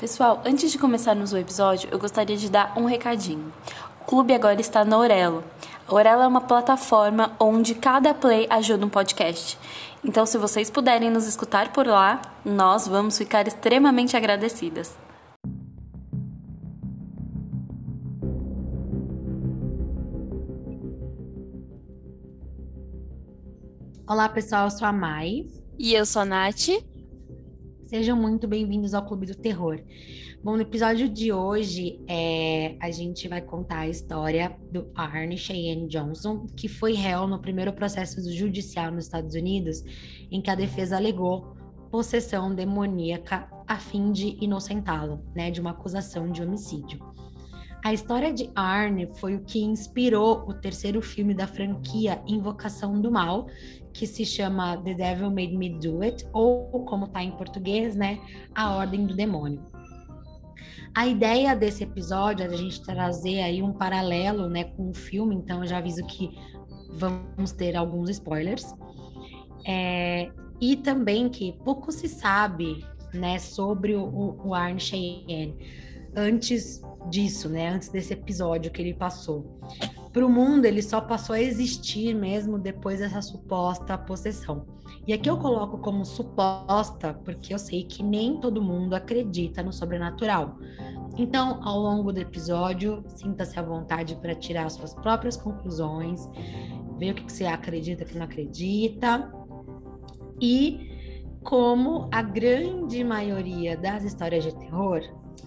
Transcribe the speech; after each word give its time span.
Pessoal, 0.00 0.40
antes 0.46 0.72
de 0.72 0.78
começarmos 0.78 1.30
o 1.30 1.36
episódio, 1.36 1.90
eu 1.92 1.98
gostaria 1.98 2.34
de 2.34 2.48
dar 2.48 2.72
um 2.74 2.86
recadinho. 2.86 3.52
O 4.00 4.04
clube 4.06 4.32
agora 4.32 4.58
está 4.58 4.82
na 4.82 4.96
Orelo. 4.96 5.44
A 5.86 5.94
Orelo 5.94 6.22
é 6.22 6.26
uma 6.26 6.40
plataforma 6.40 7.36
onde 7.38 7.74
cada 7.74 8.14
play 8.14 8.46
ajuda 8.48 8.86
um 8.86 8.88
podcast. 8.88 9.58
Então, 10.02 10.24
se 10.24 10.38
vocês 10.38 10.70
puderem 10.70 11.10
nos 11.10 11.26
escutar 11.26 11.70
por 11.70 11.86
lá, 11.86 12.22
nós 12.42 12.88
vamos 12.88 13.18
ficar 13.18 13.46
extremamente 13.46 14.16
agradecidas. 14.16 14.96
Olá, 24.08 24.30
pessoal, 24.30 24.64
eu 24.64 24.70
sou 24.70 24.88
a 24.88 24.92
Mai. 24.94 25.44
E 25.78 25.92
eu 25.92 26.06
sou 26.06 26.22
a 26.22 26.24
Nath. 26.24 26.89
Sejam 27.90 28.16
muito 28.16 28.46
bem-vindos 28.46 28.94
ao 28.94 29.04
Clube 29.04 29.26
do 29.26 29.34
Terror. 29.34 29.82
Bom, 30.44 30.54
no 30.54 30.62
episódio 30.62 31.08
de 31.08 31.32
hoje, 31.32 32.00
é, 32.08 32.76
a 32.78 32.88
gente 32.92 33.26
vai 33.26 33.40
contar 33.40 33.80
a 33.80 33.88
história 33.88 34.56
do 34.70 34.88
Arne 34.94 35.36
Cheyenne 35.36 35.88
Johnson, 35.88 36.46
que 36.56 36.68
foi 36.68 36.92
réu 36.92 37.26
no 37.26 37.40
primeiro 37.40 37.72
processo 37.72 38.22
judicial 38.32 38.92
nos 38.92 39.06
Estados 39.06 39.34
Unidos, 39.34 39.82
em 40.30 40.40
que 40.40 40.48
a 40.48 40.54
defesa 40.54 40.96
alegou 40.98 41.56
possessão 41.90 42.54
demoníaca 42.54 43.50
a 43.66 43.76
fim 43.76 44.12
de 44.12 44.38
inocentá-lo, 44.40 45.24
né, 45.34 45.50
de 45.50 45.60
uma 45.60 45.70
acusação 45.70 46.30
de 46.30 46.44
homicídio. 46.44 47.00
A 47.82 47.94
história 47.94 48.32
de 48.32 48.50
Arne 48.54 49.08
foi 49.14 49.34
o 49.34 49.40
que 49.40 49.62
inspirou 49.62 50.44
o 50.46 50.52
terceiro 50.52 51.00
filme 51.00 51.32
da 51.32 51.46
franquia 51.46 52.22
Invocação 52.26 53.00
do 53.00 53.10
Mal, 53.10 53.46
que 53.92 54.06
se 54.06 54.24
chama 54.24 54.76
The 54.76 54.94
Devil 54.94 55.30
Made 55.30 55.56
Me 55.56 55.78
Do 55.78 56.02
It, 56.02 56.26
ou 56.32 56.84
como 56.84 57.06
está 57.06 57.22
em 57.22 57.32
português, 57.32 57.96
né, 57.96 58.20
A 58.54 58.76
Ordem 58.76 59.06
do 59.06 59.16
Demônio. 59.16 59.62
A 60.94 61.06
ideia 61.06 61.56
desse 61.56 61.84
episódio 61.84 62.44
é 62.44 62.48
a 62.48 62.56
gente 62.56 62.82
trazer 62.82 63.40
aí 63.40 63.62
um 63.62 63.72
paralelo, 63.72 64.48
né, 64.48 64.64
com 64.64 64.90
o 64.90 64.94
filme, 64.94 65.34
então 65.34 65.62
eu 65.62 65.66
já 65.66 65.78
aviso 65.78 66.04
que 66.04 66.30
vamos 66.92 67.52
ter 67.52 67.76
alguns 67.76 68.10
spoilers. 68.10 68.74
É, 69.66 70.30
e 70.60 70.76
também 70.76 71.30
que 71.30 71.56
pouco 71.64 71.90
se 71.90 72.08
sabe, 72.08 72.84
né, 73.14 73.38
sobre 73.38 73.94
o, 73.94 74.36
o 74.44 74.54
Arne 74.54 74.80
Cheyenne 74.80 75.56
antes 76.16 76.82
disso, 77.08 77.48
né? 77.48 77.68
Antes 77.68 77.88
desse 77.88 78.12
episódio 78.12 78.70
que 78.70 78.82
ele 78.82 78.94
passou. 78.94 79.60
Para 80.12 80.26
o 80.26 80.28
mundo, 80.28 80.64
ele 80.64 80.82
só 80.82 81.00
passou 81.00 81.34
a 81.34 81.40
existir 81.40 82.14
mesmo 82.14 82.58
depois 82.58 82.98
dessa 82.98 83.22
suposta 83.22 83.96
possessão. 83.96 84.66
E 85.06 85.12
aqui 85.12 85.30
eu 85.30 85.38
coloco 85.38 85.78
como 85.78 86.04
suposta, 86.04 87.14
porque 87.24 87.54
eu 87.54 87.58
sei 87.58 87.84
que 87.84 88.02
nem 88.02 88.40
todo 88.40 88.60
mundo 88.60 88.94
acredita 88.94 89.62
no 89.62 89.72
sobrenatural. 89.72 90.58
Então, 91.16 91.60
ao 91.62 91.78
longo 91.78 92.12
do 92.12 92.18
episódio, 92.18 93.04
sinta-se 93.08 93.58
à 93.58 93.62
vontade 93.62 94.16
para 94.16 94.34
tirar 94.34 94.68
suas 94.70 94.94
próprias 94.94 95.36
conclusões, 95.36 96.28
ver 96.98 97.12
o 97.12 97.14
que 97.14 97.30
você 97.30 97.44
acredita, 97.44 98.04
o 98.04 98.06
que 98.06 98.18
não 98.18 98.24
acredita. 98.24 99.32
E 100.40 100.90
como 101.42 102.08
a 102.12 102.22
grande 102.22 103.02
maioria 103.04 103.76
das 103.76 104.04
histórias 104.04 104.44
de 104.44 104.54
terror, 104.56 105.00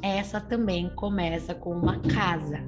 essa 0.03 0.41
também 0.41 0.89
começa 0.89 1.55
com 1.55 1.71
uma 1.71 1.97
casa. 1.99 2.59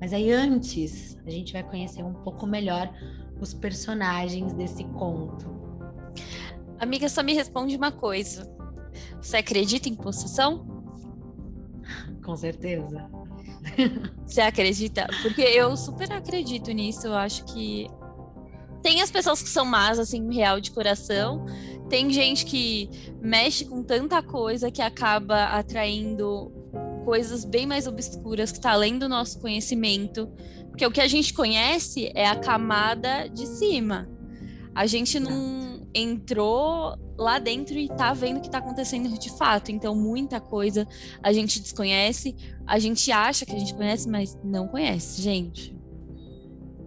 Mas 0.00 0.14
aí 0.14 0.32
antes, 0.32 1.18
a 1.26 1.30
gente 1.30 1.52
vai 1.52 1.62
conhecer 1.62 2.02
um 2.02 2.14
pouco 2.14 2.46
melhor 2.46 2.90
os 3.38 3.52
personagens 3.52 4.54
desse 4.54 4.84
conto. 4.84 5.46
Amiga, 6.78 7.06
só 7.10 7.22
me 7.22 7.34
responde 7.34 7.76
uma 7.76 7.92
coisa. 7.92 8.50
Você 9.20 9.36
acredita 9.36 9.90
em 9.90 9.94
possessão? 9.94 10.66
Com 12.24 12.34
certeza. 12.34 13.10
Você 14.24 14.40
acredita? 14.40 15.06
Porque 15.20 15.42
eu 15.42 15.76
super 15.76 16.10
acredito 16.10 16.72
nisso. 16.72 17.06
Eu 17.06 17.14
acho 17.14 17.44
que 17.44 17.86
tem 18.82 19.02
as 19.02 19.10
pessoas 19.10 19.42
que 19.42 19.50
são 19.50 19.66
más, 19.66 19.98
assim, 19.98 20.32
real 20.32 20.60
de 20.60 20.70
coração. 20.70 21.44
Tem 21.90 22.08
gente 22.10 22.46
que 22.46 22.88
mexe 23.20 23.66
com 23.66 23.82
tanta 23.82 24.22
coisa 24.22 24.70
que 24.70 24.80
acaba 24.80 25.44
atraindo 25.44 26.59
coisas 27.04 27.44
bem 27.44 27.66
mais 27.66 27.86
obscuras 27.86 28.50
que 28.50 28.58
está 28.58 28.72
além 28.72 28.98
do 28.98 29.08
nosso 29.08 29.40
conhecimento, 29.40 30.28
porque 30.68 30.86
o 30.86 30.90
que 30.90 31.00
a 31.00 31.08
gente 31.08 31.34
conhece 31.34 32.10
é 32.14 32.26
a 32.26 32.36
camada 32.36 33.28
de 33.28 33.46
cima. 33.46 34.08
A 34.74 34.86
gente 34.86 35.18
não 35.18 35.86
entrou 35.94 36.96
lá 37.18 37.38
dentro 37.38 37.76
e 37.76 37.84
está 37.84 38.12
vendo 38.12 38.38
o 38.38 38.40
que 38.40 38.46
está 38.46 38.58
acontecendo 38.58 39.08
de 39.18 39.30
fato. 39.36 39.70
Então, 39.70 39.94
muita 39.94 40.40
coisa 40.40 40.86
a 41.22 41.32
gente 41.32 41.60
desconhece, 41.60 42.34
a 42.66 42.78
gente 42.78 43.10
acha 43.10 43.44
que 43.44 43.54
a 43.54 43.58
gente 43.58 43.74
conhece, 43.74 44.08
mas 44.08 44.38
não 44.42 44.68
conhece, 44.68 45.20
gente. 45.20 45.76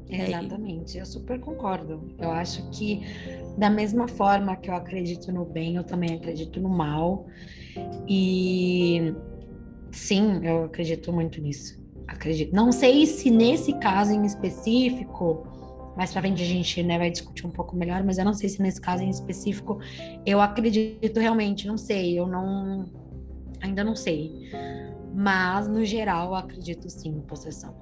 É 0.09 0.29
Exatamente, 0.29 0.97
eu 0.97 1.05
super 1.05 1.39
concordo. 1.39 2.13
Eu 2.19 2.31
acho 2.31 2.69
que 2.69 3.01
da 3.57 3.69
mesma 3.69 4.07
forma 4.07 4.55
que 4.55 4.69
eu 4.69 4.75
acredito 4.75 5.31
no 5.31 5.43
bem, 5.43 5.75
eu 5.75 5.83
também 5.83 6.15
acredito 6.15 6.59
no 6.59 6.69
mal. 6.69 7.25
E 8.07 9.13
Sim, 9.93 10.43
eu 10.43 10.65
acredito 10.65 11.13
muito 11.13 11.39
nisso. 11.39 11.79
Acredito. 12.07 12.53
Não 12.53 12.71
sei 12.71 13.05
se 13.05 13.29
nesse 13.29 13.73
caso 13.79 14.11
em 14.11 14.25
específico, 14.25 15.47
mais 15.95 16.11
pra 16.11 16.21
frente 16.21 16.41
a 16.41 16.45
gente 16.45 16.81
né, 16.83 16.97
vai 16.97 17.11
discutir 17.11 17.45
um 17.45 17.51
pouco 17.51 17.75
melhor, 17.75 18.03
mas 18.03 18.17
eu 18.17 18.25
não 18.25 18.33
sei 18.33 18.49
se 18.49 18.61
nesse 18.61 18.81
caso 18.81 19.03
em 19.03 19.09
específico 19.09 19.79
eu 20.25 20.41
acredito 20.41 21.19
realmente, 21.19 21.67
não 21.67 21.77
sei, 21.77 22.19
eu 22.19 22.27
não. 22.27 22.85
Ainda 23.61 23.83
não 23.83 23.95
sei. 23.95 24.49
Mas, 25.13 25.67
no 25.67 25.85
geral, 25.85 26.33
acredito 26.33 26.89
sim 26.89 27.09
em 27.09 27.21
possessão. 27.21 27.73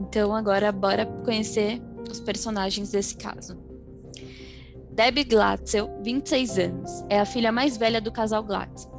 Então, 0.00 0.34
agora, 0.34 0.72
bora 0.72 1.06
conhecer 1.24 1.80
os 2.10 2.20
personagens 2.20 2.90
desse 2.90 3.16
caso. 3.16 3.56
Debbie 4.90 5.24
Glatzel, 5.24 5.88
26 6.02 6.58
anos, 6.58 7.04
é 7.08 7.20
a 7.20 7.24
filha 7.24 7.52
mais 7.52 7.76
velha 7.76 8.00
do 8.00 8.12
casal 8.12 8.42
Glatzel. 8.42 8.93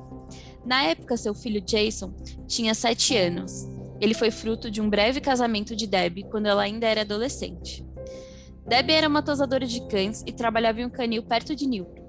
Na 0.65 0.83
época, 0.83 1.15
seu 1.15 1.33
filho 1.35 1.61
Jason 1.61 2.13
tinha 2.47 2.73
sete 2.73 3.15
anos. 3.15 3.67
Ele 4.01 4.13
foi 4.13 4.31
fruto 4.31 4.69
de 4.69 4.81
um 4.81 4.89
breve 4.89 5.21
casamento 5.21 5.75
de 5.75 5.87
Debbie 5.87 6.23
quando 6.23 6.47
ela 6.47 6.63
ainda 6.63 6.87
era 6.87 7.01
adolescente. 7.01 7.85
Debbie 8.67 8.93
era 8.93 9.07
uma 9.07 9.21
tosadora 9.21 9.65
de 9.65 9.87
cães 9.87 10.23
e 10.25 10.31
trabalhava 10.31 10.81
em 10.81 10.85
um 10.85 10.89
canil 10.89 11.23
perto 11.23 11.55
de 11.55 11.67
Newport. 11.67 12.03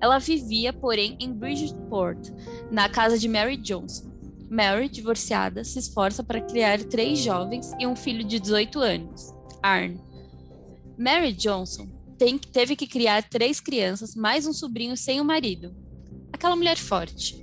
Ela 0.00 0.18
vivia, 0.18 0.72
porém, 0.72 1.16
em 1.20 1.32
Bridgeport, 1.32 2.30
na 2.70 2.88
casa 2.88 3.18
de 3.18 3.28
Mary 3.28 3.56
Johnson. 3.56 4.12
Mary, 4.50 4.88
divorciada, 4.88 5.64
se 5.64 5.78
esforça 5.78 6.22
para 6.22 6.40
criar 6.40 6.82
três 6.84 7.18
jovens 7.18 7.72
e 7.78 7.86
um 7.86 7.96
filho 7.96 8.24
de 8.24 8.38
18 8.38 8.78
anos, 8.80 9.34
Arne. 9.62 10.00
Mary 10.98 11.32
Johnson 11.32 11.88
tem, 12.18 12.38
teve 12.38 12.76
que 12.76 12.86
criar 12.86 13.28
três 13.28 13.60
crianças, 13.60 14.14
mais 14.14 14.46
um 14.46 14.52
sobrinho 14.52 14.96
sem 14.96 15.20
o 15.20 15.24
marido. 15.24 15.74
Aquela 16.32 16.56
mulher 16.56 16.76
forte. 16.76 17.42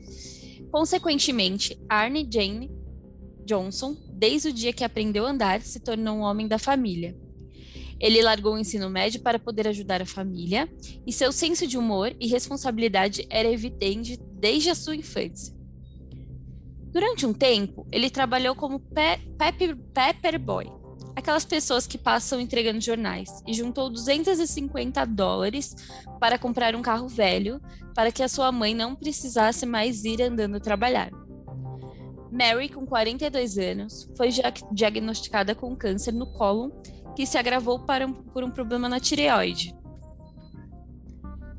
Consequentemente, 0.71 1.77
Arne 1.89 2.27
Jane 2.31 2.71
Johnson, 3.45 3.97
desde 4.13 4.49
o 4.49 4.53
dia 4.53 4.71
que 4.71 4.83
aprendeu 4.83 5.25
a 5.25 5.31
andar, 5.31 5.61
se 5.61 5.79
tornou 5.79 6.17
um 6.17 6.21
homem 6.21 6.47
da 6.47 6.57
família. 6.57 7.15
Ele 7.99 8.21
largou 8.21 8.55
o 8.55 8.57
ensino 8.57 8.89
médio 8.89 9.21
para 9.21 9.37
poder 9.37 9.67
ajudar 9.67 10.01
a 10.01 10.05
família, 10.05 10.67
e 11.05 11.11
seu 11.11 11.31
senso 11.31 11.67
de 11.67 11.77
humor 11.77 12.15
e 12.19 12.27
responsabilidade 12.27 13.27
era 13.29 13.51
evidente 13.51 14.17
desde 14.39 14.69
a 14.69 14.75
sua 14.75 14.95
infância. 14.95 15.53
Durante 16.91 17.25
um 17.25 17.33
tempo, 17.33 17.85
ele 17.91 18.09
trabalhou 18.09 18.55
como 18.55 18.79
pe 18.79 19.17
pepper, 19.37 19.77
pepper 19.93 20.39
boy, 20.39 20.65
aquelas 21.15 21.45
pessoas 21.45 21.85
que 21.85 21.97
passam 21.97 22.39
entregando 22.39 22.81
jornais, 22.81 23.43
e 23.47 23.53
juntou 23.53 23.89
250 23.89 25.05
dólares 25.05 25.75
para 26.19 26.37
comprar 26.37 26.75
um 26.75 26.81
carro 26.81 27.07
velho 27.07 27.61
para 27.93 28.11
que 28.11 28.23
a 28.23 28.29
sua 28.29 28.51
mãe 28.51 28.73
não 28.73 28.95
precisasse 28.95 29.65
mais 29.65 30.03
ir 30.03 30.21
andando 30.21 30.59
trabalhar. 30.59 31.11
Mary, 32.31 32.69
com 32.69 32.85
42 32.85 33.57
anos, 33.57 34.09
foi 34.15 34.29
diagnosticada 34.71 35.53
com 35.53 35.75
câncer 35.75 36.13
no 36.13 36.25
cólon 36.25 36.69
que 37.13 37.25
se 37.25 37.37
agravou 37.37 37.77
um, 37.77 38.13
por 38.13 38.43
um 38.43 38.49
problema 38.49 38.87
na 38.87 39.01
tireoide. 39.01 39.75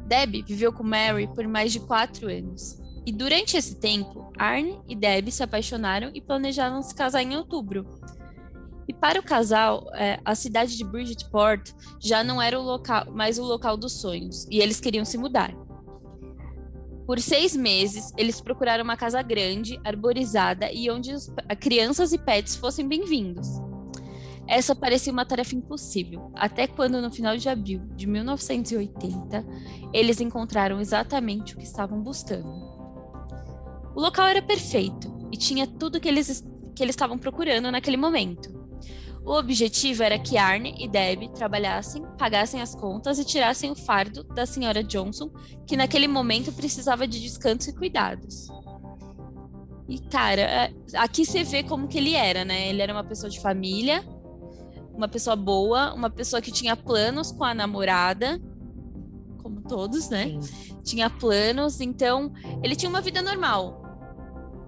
Debbie 0.07 0.43
viveu 0.43 0.73
com 0.73 0.83
Mary 0.83 1.29
por 1.29 1.47
mais 1.47 1.73
de 1.73 1.81
quatro 1.81 2.29
anos. 2.29 2.81
E 3.05 3.13
durante 3.13 3.57
esse 3.57 3.77
tempo, 3.77 4.33
Arne 4.39 4.81
e 4.89 4.95
Debbie 4.95 5.33
se 5.33 5.43
apaixonaram 5.43 6.11
e 6.15 6.21
planejaram 6.21 6.83
se 6.83 6.95
casar 6.95 7.23
em 7.23 7.37
outubro, 7.37 7.87
e 8.89 8.93
para 8.93 9.21
o 9.21 9.23
casal, 9.23 9.89
é, 9.95 10.19
a 10.25 10.35
cidade 10.35 10.77
de 10.77 10.85
Bridgeport 10.85 11.71
já 12.01 12.25
não 12.25 12.43
era 12.43 12.59
o 12.59 12.63
local, 12.63 13.11
mais 13.13 13.39
o 13.39 13.45
local 13.45 13.77
dos 13.77 14.01
sonhos, 14.01 14.47
e 14.51 14.61
eles 14.61 14.81
queriam 14.81 15.05
se 15.05 15.17
mudar. 15.17 15.55
Por 17.07 17.21
seis 17.21 17.55
meses, 17.55 18.13
eles 18.17 18.41
procuraram 18.41 18.85
uma 18.85 18.97
casa 18.97 19.21
grande, 19.23 19.81
arborizada 19.85 20.73
e 20.73 20.91
onde 20.91 21.13
os, 21.13 21.31
crianças 21.61 22.13
e 22.13 22.19
pets 22.19 22.57
fossem 22.57 22.87
bem-vindos. 22.87 23.49
Essa 24.49 24.75
parecia 24.75 25.13
uma 25.13 25.25
tarefa 25.25 25.55
impossível, 25.55 26.33
até 26.35 26.67
quando, 26.67 27.01
no 27.01 27.11
final 27.11 27.37
de 27.37 27.49
abril 27.49 27.81
de 27.95 28.07
1980, 28.07 29.47
eles 29.93 30.21
encontraram 30.21 30.81
exatamente 30.81 31.55
o 31.55 31.59
que 31.59 31.65
estavam 31.65 32.01
buscando. 32.01 32.49
O 33.95 34.01
local 34.01 34.27
era 34.27 34.43
perfeito 34.43 35.29
e 35.31 35.37
tinha 35.37 35.67
tudo 35.67 36.01
que 36.01 36.09
eles 36.09 36.45
que 36.75 36.83
eles 36.83 36.95
estavam 36.95 37.19
procurando 37.19 37.71
naquele 37.71 37.99
momento. 37.99 38.62
O 39.25 39.33
objetivo 39.35 40.03
era 40.03 40.19
que 40.19 40.37
Arne 40.37 40.75
e 40.79 40.89
Deb 40.89 41.29
trabalhassem, 41.35 42.03
pagassem 42.19 42.61
as 42.61 42.75
contas 42.75 43.19
e 43.19 43.25
tirassem 43.25 43.71
o 43.71 43.75
fardo 43.75 44.25
da 44.25 44.45
senhora 44.45 44.83
Johnson, 44.83 45.31
que 45.67 45.77
naquele 45.77 46.09
momento 46.09 46.53
precisava 46.53 47.07
de 47.07 47.21
descanso 47.21 47.71
e 47.71 47.73
cuidados. 47.73 48.49
E, 49.89 49.99
cara, 49.99 50.41
é, 50.41 50.75
aqui 50.95 51.25
você 51.25 51.45
vê 51.45 51.63
como 51.63 51.87
que 51.87 51.99
ele 51.99 52.15
era, 52.15 52.45
né? 52.45 52.69
Ele 52.69 52.83
era 52.83 52.93
uma 52.93 53.05
pessoa 53.05 53.31
de 53.31 53.41
família, 53.41 54.03
uma 54.93 55.07
pessoa 55.07 55.37
boa, 55.37 55.95
uma 55.95 56.11
pessoa 56.11 56.43
que 56.43 56.51
tinha 56.51 56.75
planos 56.75 57.31
com 57.31 57.45
a 57.45 57.55
namorada, 57.55 58.41
como 59.41 59.61
todos, 59.63 60.09
né? 60.09 60.39
Sim. 60.41 60.81
Tinha 60.83 61.09
planos, 61.09 61.81
então 61.81 62.33
ele 62.63 62.75
tinha 62.75 62.89
uma 62.89 63.01
vida 63.01 63.23
normal. 63.23 63.83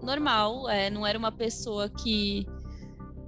Normal, 0.03 0.69
é, 0.69 0.91
não 0.91 1.07
era 1.07 1.19
uma 1.19 1.33
pessoa 1.33 1.89
que 1.89 2.47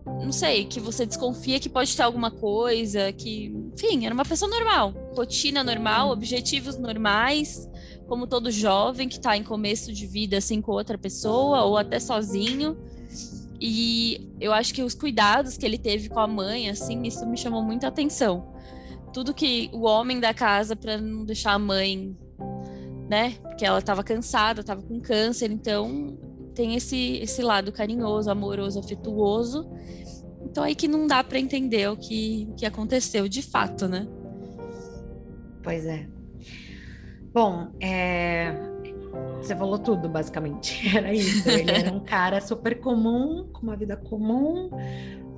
não 0.06 0.32
sei, 0.32 0.64
que 0.64 0.80
você 0.80 1.04
desconfia 1.04 1.58
que 1.58 1.68
pode 1.68 1.96
ter 1.96 2.02
alguma 2.02 2.30
coisa, 2.30 3.12
que, 3.12 3.52
enfim, 3.74 4.06
era 4.06 4.14
uma 4.14 4.24
pessoa 4.24 4.50
normal, 4.50 4.92
rotina 5.14 5.62
normal, 5.64 6.10
objetivos 6.10 6.78
normais, 6.78 7.68
como 8.06 8.26
todo 8.26 8.50
jovem 8.50 9.08
que 9.08 9.16
está 9.16 9.36
em 9.36 9.42
começo 9.42 9.92
de 9.92 10.06
vida 10.06 10.38
assim 10.38 10.60
com 10.60 10.72
outra 10.72 10.96
pessoa 10.96 11.64
ou 11.64 11.76
até 11.76 11.98
sozinho. 11.98 12.76
E 13.60 14.30
eu 14.40 14.52
acho 14.52 14.72
que 14.72 14.82
os 14.82 14.94
cuidados 14.94 15.56
que 15.56 15.64
ele 15.64 15.78
teve 15.78 16.08
com 16.08 16.20
a 16.20 16.26
mãe, 16.26 16.68
assim, 16.68 17.02
isso 17.02 17.26
me 17.26 17.36
chamou 17.36 17.62
muita 17.62 17.88
atenção. 17.88 18.54
Tudo 19.12 19.34
que 19.34 19.70
o 19.72 19.82
homem 19.82 20.20
da 20.20 20.34
casa 20.34 20.76
para 20.76 20.98
não 20.98 21.24
deixar 21.24 21.52
a 21.52 21.58
mãe, 21.58 22.16
né? 23.08 23.30
Porque 23.42 23.64
ela 23.64 23.78
estava 23.78 24.04
cansada, 24.04 24.60
estava 24.60 24.82
com 24.82 25.00
câncer, 25.00 25.50
então 25.50 26.18
tem 26.56 26.74
esse, 26.74 27.18
esse 27.18 27.42
lado 27.42 27.70
carinhoso, 27.70 28.30
amoroso, 28.30 28.80
afetuoso. 28.80 29.70
Então 30.42 30.64
aí 30.64 30.74
que 30.74 30.88
não 30.88 31.06
dá 31.06 31.22
para 31.22 31.38
entender 31.38 31.88
o 31.90 31.96
que, 31.96 32.48
que 32.56 32.64
aconteceu 32.64 33.28
de 33.28 33.42
fato, 33.42 33.86
né? 33.86 34.08
Pois 35.62 35.84
é. 35.84 36.08
Bom, 37.32 37.68
é... 37.78 38.54
você 39.36 39.54
falou 39.54 39.78
tudo, 39.78 40.08
basicamente. 40.08 40.80
Era 40.96 41.12
isso. 41.12 41.46
Ele 41.48 41.70
era 41.70 41.92
um 41.92 42.00
cara 42.00 42.40
super 42.40 42.80
comum, 42.80 43.46
com 43.52 43.62
uma 43.62 43.76
vida 43.76 43.94
comum, 43.94 44.70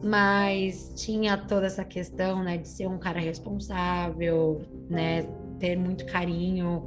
mas 0.05 0.93
tinha 0.95 1.37
toda 1.37 1.67
essa 1.67 1.85
questão, 1.85 2.45
né, 2.45 2.59
de 2.59 2.69
ser 2.69 2.87
um 2.87 2.99
cara 2.99 3.19
responsável, 3.19 4.63
né, 4.89 5.23
ter 5.59 5.77
muito 5.77 6.07
carinho 6.07 6.87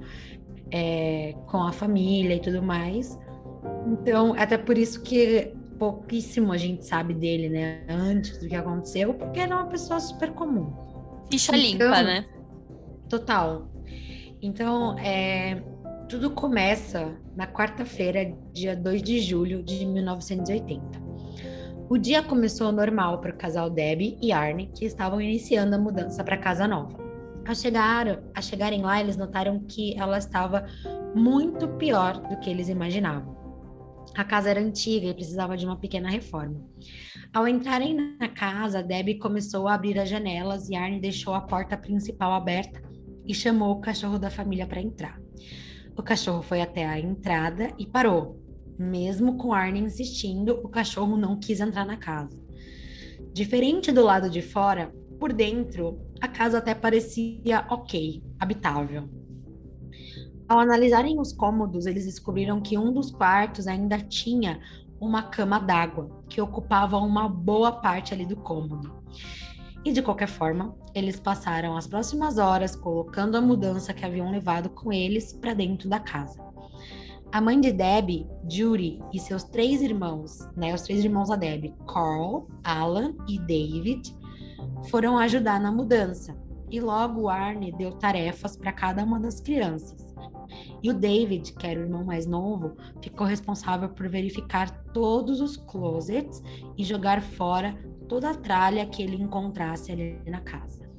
é, 0.71 1.35
com 1.47 1.57
a 1.57 1.73
família 1.73 2.35
e 2.35 2.39
tudo 2.39 2.61
mais. 2.61 3.19
Então, 3.87 4.33
até 4.37 4.57
por 4.57 4.77
isso 4.77 5.01
que 5.01 5.53
pouquíssimo 5.77 6.51
a 6.51 6.57
gente 6.57 6.85
sabe 6.85 7.13
dele, 7.13 7.49
né? 7.49 7.83
Antes 7.89 8.37
do 8.37 8.47
que 8.47 8.55
aconteceu, 8.55 9.13
porque 9.13 9.39
era 9.39 9.55
uma 9.55 9.65
pessoa 9.65 9.99
super 9.99 10.31
comum. 10.31 10.71
Ficha 11.29 11.55
então, 11.55 11.87
limpa, 11.87 12.03
né? 12.03 12.25
Total. 13.09 13.67
Então, 14.41 14.97
é, 14.99 15.61
tudo 16.07 16.29
começa 16.31 17.15
na 17.35 17.47
quarta-feira, 17.47 18.31
dia 18.53 18.75
2 18.75 19.01
de 19.01 19.19
julho 19.21 19.63
de 19.63 19.85
1980. 19.85 21.01
O 21.89 21.97
dia 21.97 22.21
começou 22.21 22.71
normal 22.71 23.19
para 23.19 23.31
o 23.31 23.37
casal 23.37 23.69
Debbie 23.69 24.17
e 24.21 24.31
Arne, 24.31 24.67
que 24.67 24.85
estavam 24.85 25.19
iniciando 25.19 25.75
a 25.75 25.79
mudança 25.79 26.23
para 26.23 26.37
casa 26.37 26.67
nova. 26.67 26.95
Ao, 27.47 27.55
chegar, 27.55 28.07
ao 28.35 28.41
chegarem 28.41 28.81
lá, 28.81 29.01
eles 29.01 29.17
notaram 29.17 29.59
que 29.67 29.97
ela 29.99 30.17
estava 30.17 30.65
muito 31.15 31.67
pior 31.69 32.17
do 32.29 32.37
que 32.37 32.49
eles 32.49 32.69
imaginavam. 32.69 33.40
A 34.15 34.23
casa 34.25 34.49
era 34.49 34.59
antiga 34.59 35.07
e 35.07 35.13
precisava 35.13 35.55
de 35.55 35.65
uma 35.65 35.77
pequena 35.77 36.09
reforma. 36.09 36.61
Ao 37.33 37.47
entrarem 37.47 38.17
na 38.19 38.27
casa, 38.27 38.83
Debbie 38.83 39.17
começou 39.17 39.67
a 39.67 39.73
abrir 39.73 39.97
as 39.97 40.09
janelas 40.09 40.69
e 40.69 40.75
Arne 40.75 40.99
deixou 40.99 41.33
a 41.33 41.41
porta 41.41 41.77
principal 41.77 42.33
aberta 42.33 42.81
e 43.25 43.33
chamou 43.33 43.71
o 43.71 43.79
cachorro 43.79 44.19
da 44.19 44.29
família 44.29 44.67
para 44.67 44.81
entrar. 44.81 45.19
O 45.97 46.03
cachorro 46.03 46.41
foi 46.41 46.61
até 46.61 46.85
a 46.85 46.99
entrada 46.99 47.73
e 47.77 47.85
parou. 47.85 48.39
Mesmo 48.77 49.37
com 49.37 49.53
Arne 49.53 49.79
insistindo, 49.79 50.59
o 50.63 50.67
cachorro 50.67 51.15
não 51.15 51.39
quis 51.39 51.59
entrar 51.59 51.85
na 51.85 51.97
casa. 51.97 52.37
Diferente 53.33 53.91
do 53.91 54.03
lado 54.03 54.29
de 54.29 54.41
fora, 54.41 54.91
por 55.19 55.31
dentro, 55.31 56.01
a 56.19 56.27
casa 56.27 56.57
até 56.57 56.73
parecia 56.73 57.65
ok, 57.69 58.23
habitável. 58.39 59.20
Ao 60.51 60.59
analisarem 60.59 61.17
os 61.17 61.31
cômodos, 61.31 61.85
eles 61.85 62.03
descobriram 62.03 62.59
que 62.59 62.77
um 62.77 62.91
dos 62.91 63.09
quartos 63.09 63.67
ainda 63.67 63.97
tinha 63.97 64.59
uma 64.99 65.23
cama 65.23 65.57
d'água, 65.57 66.11
que 66.27 66.41
ocupava 66.41 66.97
uma 66.97 67.29
boa 67.29 67.71
parte 67.71 68.13
ali 68.13 68.25
do 68.25 68.35
cômodo. 68.35 69.01
E 69.85 69.93
de 69.93 70.01
qualquer 70.01 70.27
forma, 70.27 70.75
eles 70.93 71.17
passaram 71.17 71.77
as 71.77 71.87
próximas 71.87 72.37
horas 72.37 72.75
colocando 72.75 73.37
a 73.37 73.41
mudança 73.41 73.93
que 73.93 74.03
haviam 74.03 74.29
levado 74.29 74.69
com 74.71 74.91
eles 74.91 75.31
para 75.31 75.53
dentro 75.53 75.87
da 75.87 76.01
casa. 76.01 76.43
A 77.31 77.39
mãe 77.39 77.61
de 77.61 77.71
Debbie, 77.71 78.27
Judy, 78.49 78.99
e 79.13 79.19
seus 79.21 79.45
três 79.45 79.81
irmãos, 79.81 80.39
né, 80.57 80.73
os 80.73 80.81
três 80.81 81.01
irmãos 81.01 81.29
da 81.29 81.37
Debbie, 81.37 81.73
Carl, 81.87 82.49
Alan 82.61 83.15
e 83.25 83.39
David, 83.39 84.13
foram 84.89 85.17
ajudar 85.17 85.61
na 85.61 85.71
mudança. 85.71 86.35
E 86.69 86.81
logo 86.81 87.29
Arne 87.29 87.71
deu 87.71 87.93
tarefas 87.93 88.57
para 88.57 88.73
cada 88.73 89.01
uma 89.01 89.17
das 89.17 89.39
crianças. 89.39 90.10
E 90.83 90.89
o 90.89 90.93
David, 90.93 91.53
que 91.53 91.67
era 91.67 91.79
o 91.79 91.83
irmão 91.83 92.03
mais 92.03 92.25
novo, 92.25 92.75
ficou 93.01 93.25
responsável 93.25 93.89
por 93.89 94.09
verificar 94.09 94.69
todos 94.93 95.39
os 95.39 95.57
closets 95.57 96.41
e 96.77 96.83
jogar 96.83 97.21
fora 97.21 97.77
toda 98.07 98.31
a 98.31 98.35
tralha 98.35 98.85
que 98.85 99.01
ele 99.01 99.15
encontrasse 99.15 99.91
ali 99.91 100.19
na 100.25 100.41
casa. 100.41 100.89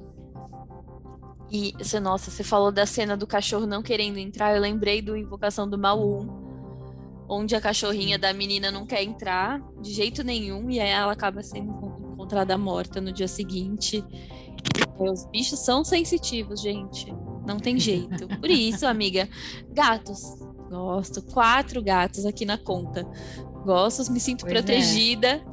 E, 1.51 1.73
nossa, 2.01 2.31
você 2.31 2.43
falou 2.43 2.71
da 2.71 2.85
cena 2.85 3.15
do 3.15 3.27
cachorro 3.27 3.67
não 3.67 3.83
querendo 3.83 4.17
entrar, 4.17 4.55
eu 4.55 4.61
lembrei 4.61 5.01
do 5.03 5.15
Invocação 5.15 5.69
do 5.69 5.77
Mal 5.77 6.03
1, 6.03 6.43
onde 7.29 7.55
a 7.55 7.61
cachorrinha 7.61 8.17
da 8.17 8.33
menina 8.33 8.71
não 8.71 8.87
quer 8.87 9.03
entrar 9.03 9.61
de 9.79 9.93
jeito 9.93 10.23
nenhum 10.23 10.71
e 10.71 10.79
aí 10.79 10.89
ela 10.89 11.11
acaba 11.11 11.43
sendo 11.43 11.69
encontrada 12.13 12.57
morta 12.57 12.99
no 12.99 13.11
dia 13.11 13.27
seguinte. 13.27 14.03
Os 14.97 15.25
bichos 15.27 15.59
são 15.59 15.83
sensitivos, 15.83 16.61
gente. 16.61 17.13
Não 17.45 17.59
tem 17.59 17.79
jeito. 17.79 18.27
Por 18.39 18.49
isso, 18.49 18.85
amiga, 18.85 19.27
gatos. 19.71 20.21
Gosto. 20.69 21.21
Quatro 21.21 21.81
gatos 21.83 22.25
aqui 22.25 22.45
na 22.45 22.57
conta. 22.57 23.05
Gosto, 23.63 24.11
me 24.11 24.19
sinto 24.19 24.41
pois 24.41 24.51
é. 24.51 24.55
protegida. 24.55 25.45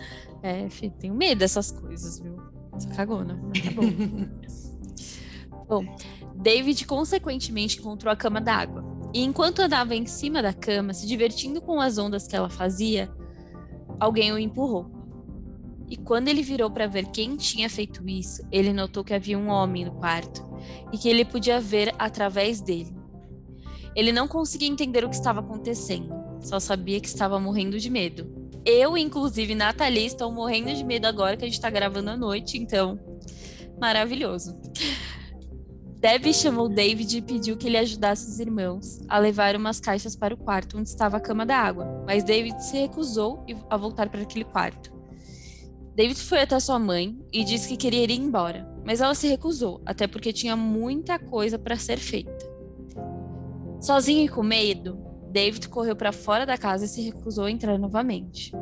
É, 0.42 0.62
é 0.62 0.70
filho, 0.70 0.94
tenho 0.98 1.14
medo 1.14 1.40
dessas 1.40 1.70
coisas, 1.70 2.20
viu? 2.20 2.36
Sou 2.78 2.90
cagona. 2.92 3.38
Tá 3.64 3.70
bom. 3.72 3.84
bom, 5.68 5.96
David 6.34 6.86
consequentemente 6.86 7.78
encontrou 7.78 8.12
a 8.12 8.16
cama 8.16 8.40
d'água. 8.40 8.84
E 9.12 9.22
enquanto 9.22 9.60
andava 9.60 9.94
em 9.94 10.06
cima 10.06 10.40
da 10.40 10.52
cama, 10.52 10.94
se 10.94 11.06
divertindo 11.06 11.60
com 11.60 11.80
as 11.80 11.98
ondas 11.98 12.26
que 12.26 12.36
ela 12.36 12.48
fazia, 12.48 13.10
alguém 13.98 14.32
o 14.32 14.38
empurrou. 14.38 14.90
E 15.88 15.96
quando 15.96 16.28
ele 16.28 16.42
virou 16.42 16.70
para 16.70 16.86
ver 16.86 17.06
quem 17.06 17.36
tinha 17.36 17.68
feito 17.68 18.08
isso, 18.08 18.42
ele 18.52 18.72
notou 18.72 19.02
que 19.02 19.12
havia 19.12 19.36
um 19.36 19.48
homem 19.48 19.84
no 19.84 19.92
quarto 19.92 20.49
e 20.92 20.98
que 20.98 21.08
ele 21.08 21.24
podia 21.24 21.60
ver 21.60 21.94
através 21.98 22.60
dele. 22.60 22.94
Ele 23.94 24.12
não 24.12 24.28
conseguia 24.28 24.68
entender 24.68 25.04
o 25.04 25.08
que 25.08 25.16
estava 25.16 25.40
acontecendo, 25.40 26.12
só 26.40 26.60
sabia 26.60 27.00
que 27.00 27.08
estava 27.08 27.38
morrendo 27.40 27.78
de 27.78 27.90
medo. 27.90 28.40
Eu, 28.64 28.96
inclusive, 28.96 29.54
Nathalie, 29.54 30.06
estou 30.06 30.30
morrendo 30.30 30.72
de 30.74 30.84
medo 30.84 31.06
agora 31.06 31.36
que 31.36 31.44
a 31.44 31.48
gente 31.48 31.56
está 31.56 31.70
gravando 31.70 32.10
à 32.10 32.16
noite, 32.16 32.58
então, 32.58 32.98
maravilhoso. 33.80 34.56
Debbie 36.00 36.32
chamou 36.32 36.66
David 36.66 37.18
e 37.18 37.20
pediu 37.20 37.58
que 37.58 37.66
ele 37.66 37.76
ajudasse 37.76 38.26
os 38.26 38.40
irmãos 38.40 39.00
a 39.06 39.18
levar 39.18 39.54
umas 39.54 39.78
caixas 39.80 40.16
para 40.16 40.32
o 40.32 40.36
quarto 40.36 40.78
onde 40.78 40.88
estava 40.88 41.18
a 41.18 41.20
cama 41.20 41.44
da 41.44 41.58
água, 41.58 42.02
mas 42.06 42.24
David 42.24 42.64
se 42.64 42.78
recusou 42.78 43.44
a 43.68 43.76
voltar 43.76 44.08
para 44.08 44.22
aquele 44.22 44.44
quarto. 44.44 44.90
David 45.94 46.18
foi 46.22 46.40
até 46.40 46.58
sua 46.58 46.78
mãe 46.78 47.18
e 47.30 47.44
disse 47.44 47.68
que 47.68 47.76
queria 47.76 48.02
ir 48.04 48.12
embora, 48.12 48.66
mas 48.90 49.00
ela 49.00 49.14
se 49.14 49.28
recusou, 49.28 49.80
até 49.86 50.08
porque 50.08 50.32
tinha 50.32 50.56
muita 50.56 51.16
coisa 51.16 51.56
para 51.56 51.76
ser 51.76 51.96
feita. 51.96 52.44
Sozinho 53.80 54.24
e 54.24 54.28
com 54.28 54.42
medo, 54.42 54.98
David 55.30 55.68
correu 55.68 55.94
para 55.94 56.10
fora 56.10 56.44
da 56.44 56.58
casa 56.58 56.86
e 56.86 56.88
se 56.88 57.00
recusou 57.02 57.44
a 57.44 57.50
entrar 57.52 57.78
novamente. 57.78 58.52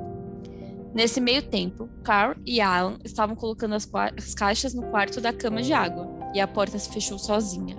Nesse 0.93 1.19
meio 1.19 1.41
tempo, 1.41 1.89
Carl 2.05 2.35
e 2.45 2.61
Alan 2.61 2.99
estavam 3.07 3.35
colocando 3.35 3.75
as, 3.75 3.89
as 4.19 4.35
caixas 4.35 4.75
no 4.75 4.83
quarto 4.91 5.19
da 5.19 5.33
cama 5.33 5.63
de 5.63 5.73
água 5.73 6.07
e 6.35 6.41
a 6.41 6.47
porta 6.47 6.79
se 6.79 6.93
fechou 6.93 7.19
sozinha. 7.19 7.79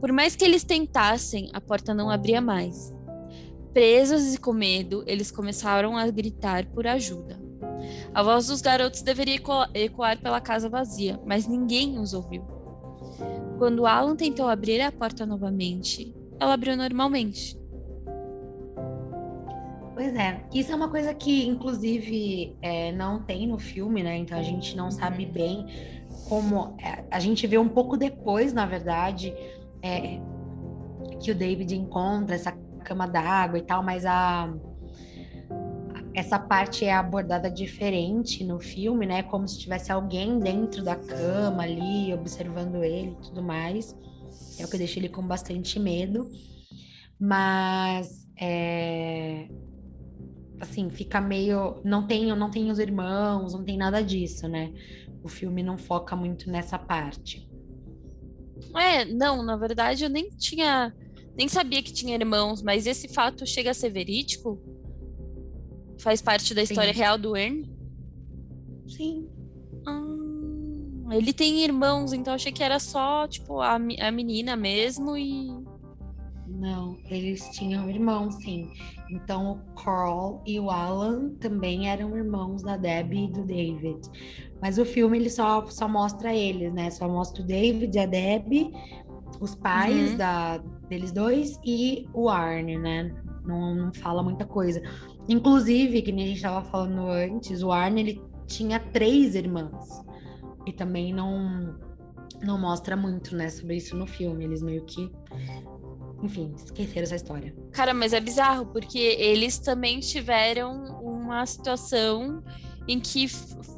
Por 0.00 0.10
mais 0.10 0.34
que 0.34 0.44
eles 0.44 0.64
tentassem, 0.64 1.50
a 1.52 1.60
porta 1.60 1.94
não 1.94 2.10
abria 2.10 2.40
mais. 2.40 2.92
Presos 3.72 4.34
e 4.34 4.38
com 4.38 4.52
medo, 4.52 5.04
eles 5.06 5.30
começaram 5.30 5.96
a 5.96 6.04
gritar 6.10 6.66
por 6.66 6.84
ajuda. 6.84 7.41
A 8.14 8.22
voz 8.22 8.46
dos 8.46 8.60
garotos 8.60 9.02
deveria 9.02 9.40
ecoar 9.74 10.18
pela 10.20 10.40
casa 10.40 10.68
vazia, 10.68 11.20
mas 11.24 11.46
ninguém 11.46 11.98
os 11.98 12.12
ouviu. 12.14 12.42
Quando 13.58 13.86
Alan 13.86 14.16
tentou 14.16 14.48
abrir 14.48 14.80
a 14.80 14.90
porta 14.92 15.24
novamente, 15.24 16.14
ela 16.40 16.54
abriu 16.54 16.76
normalmente. 16.76 17.56
Pois 19.94 20.14
é, 20.16 20.42
isso 20.52 20.72
é 20.72 20.74
uma 20.74 20.88
coisa 20.88 21.14
que, 21.14 21.46
inclusive, 21.46 22.56
é, 22.62 22.90
não 22.92 23.22
tem 23.22 23.46
no 23.46 23.58
filme, 23.58 24.02
né? 24.02 24.16
Então 24.16 24.38
a 24.38 24.42
gente 24.42 24.76
não 24.76 24.90
sabe 24.90 25.26
Uhum. 25.26 25.32
bem 25.32 25.66
como. 26.28 26.74
é, 26.82 27.04
a 27.10 27.20
gente 27.20 27.46
vê 27.46 27.58
um 27.58 27.68
pouco 27.68 27.96
depois, 27.96 28.52
na 28.52 28.66
verdade, 28.66 29.32
é, 29.82 30.18
que 31.20 31.30
o 31.30 31.34
David 31.34 31.76
encontra 31.76 32.34
essa 32.34 32.52
cama 32.84 33.06
d'água 33.06 33.58
e 33.58 33.62
tal, 33.62 33.82
mas 33.82 34.04
a. 34.06 34.52
Essa 36.14 36.38
parte 36.38 36.84
é 36.84 36.92
abordada 36.92 37.50
diferente 37.50 38.44
no 38.44 38.60
filme, 38.60 39.06
né? 39.06 39.22
Como 39.22 39.48
se 39.48 39.58
tivesse 39.58 39.90
alguém 39.90 40.38
dentro 40.38 40.84
da 40.84 40.94
cama 40.94 41.62
ali, 41.62 42.12
observando 42.12 42.84
ele 42.84 43.12
e 43.12 43.22
tudo 43.22 43.42
mais. 43.42 43.96
É 44.58 44.64
o 44.64 44.70
que 44.70 44.76
deixa 44.76 44.98
ele 44.98 45.08
com 45.08 45.26
bastante 45.26 45.78
medo. 45.78 46.30
Mas 47.18 48.28
é, 48.38 49.48
assim, 50.60 50.90
fica 50.90 51.20
meio. 51.20 51.80
Não 51.84 52.06
tem, 52.06 52.34
não 52.36 52.50
tem 52.50 52.70
os 52.70 52.78
irmãos, 52.78 53.52
não 53.52 53.64
tem 53.64 53.76
nada 53.76 54.02
disso, 54.02 54.48
né? 54.48 54.72
O 55.22 55.28
filme 55.28 55.62
não 55.62 55.78
foca 55.78 56.14
muito 56.14 56.50
nessa 56.50 56.78
parte. 56.78 57.48
É, 58.76 59.04
não, 59.04 59.42
na 59.42 59.56
verdade 59.56 60.04
eu 60.04 60.10
nem 60.10 60.28
tinha, 60.30 60.94
nem 61.36 61.48
sabia 61.48 61.82
que 61.82 61.92
tinha 61.92 62.14
irmãos, 62.14 62.62
mas 62.62 62.86
esse 62.86 63.08
fato 63.08 63.46
chega 63.46 63.70
a 63.70 63.74
ser 63.74 63.90
verídico? 63.90 64.60
Faz 65.98 66.20
parte 66.20 66.54
da 66.54 66.62
história 66.62 66.92
Sim. 66.92 66.98
real 66.98 67.18
do 67.18 67.36
Ern? 67.36 67.68
Sim. 68.88 69.28
Ah, 69.86 71.14
ele 71.16 71.32
tem 71.32 71.62
irmãos, 71.62 72.12
então 72.12 72.34
achei 72.34 72.52
que 72.52 72.62
era 72.62 72.78
só, 72.78 73.26
tipo, 73.28 73.60
a, 73.60 73.74
a 73.74 74.10
menina 74.10 74.56
mesmo 74.56 75.16
e. 75.16 75.50
Não, 76.46 76.96
eles 77.10 77.48
tinham 77.50 77.88
irmãos, 77.88 78.34
sim. 78.36 78.70
Então 79.10 79.52
o 79.52 79.74
Carl 79.74 80.42
e 80.46 80.60
o 80.60 80.70
Alan 80.70 81.30
também 81.40 81.88
eram 81.88 82.16
irmãos 82.16 82.62
da 82.62 82.76
Debbie 82.76 83.24
e 83.24 83.28
do 83.32 83.44
David. 83.44 84.00
Mas 84.60 84.78
o 84.78 84.84
filme 84.84 85.18
ele 85.18 85.30
só, 85.30 85.64
só 85.66 85.88
mostra 85.88 86.34
eles, 86.34 86.72
né? 86.72 86.90
Só 86.90 87.08
mostra 87.08 87.42
o 87.42 87.46
David, 87.46 87.98
a 87.98 88.06
Debbie, 88.06 88.70
os 89.40 89.54
pais 89.54 90.12
Uhum. 90.12 90.16
da, 90.16 90.58
deles 90.88 91.10
dois 91.10 91.58
e 91.64 92.06
o 92.12 92.28
Arne, 92.28 92.78
né? 92.78 93.12
Não, 93.44 93.74
não 93.74 93.94
fala 93.94 94.22
muita 94.22 94.44
coisa. 94.44 94.80
Inclusive, 95.28 96.02
que 96.02 96.12
nem 96.12 96.24
a 96.24 96.28
gente 96.28 96.36
estava 96.36 96.64
falando 96.64 97.06
antes, 97.08 97.62
o 97.62 97.70
Arne 97.70 98.00
ele 98.00 98.22
tinha 98.46 98.80
três 98.80 99.34
irmãs. 99.34 100.02
E 100.66 100.72
também 100.72 101.12
não, 101.12 101.78
não 102.42 102.58
mostra 102.58 102.96
muito, 102.96 103.34
né, 103.36 103.48
sobre 103.48 103.76
isso 103.76 103.96
no 103.96 104.06
filme. 104.06 104.44
Eles 104.44 104.62
meio 104.62 104.84
que 104.84 105.10
enfim, 106.22 106.54
esqueceram 106.56 107.02
essa 107.02 107.16
história. 107.16 107.54
Cara, 107.72 107.92
mas 107.92 108.12
é 108.12 108.20
bizarro, 108.20 108.66
porque 108.66 108.98
eles 108.98 109.58
também 109.58 109.98
tiveram 109.98 111.00
uma 111.02 111.44
situação 111.44 112.42
em 112.86 113.00
que 113.00 113.26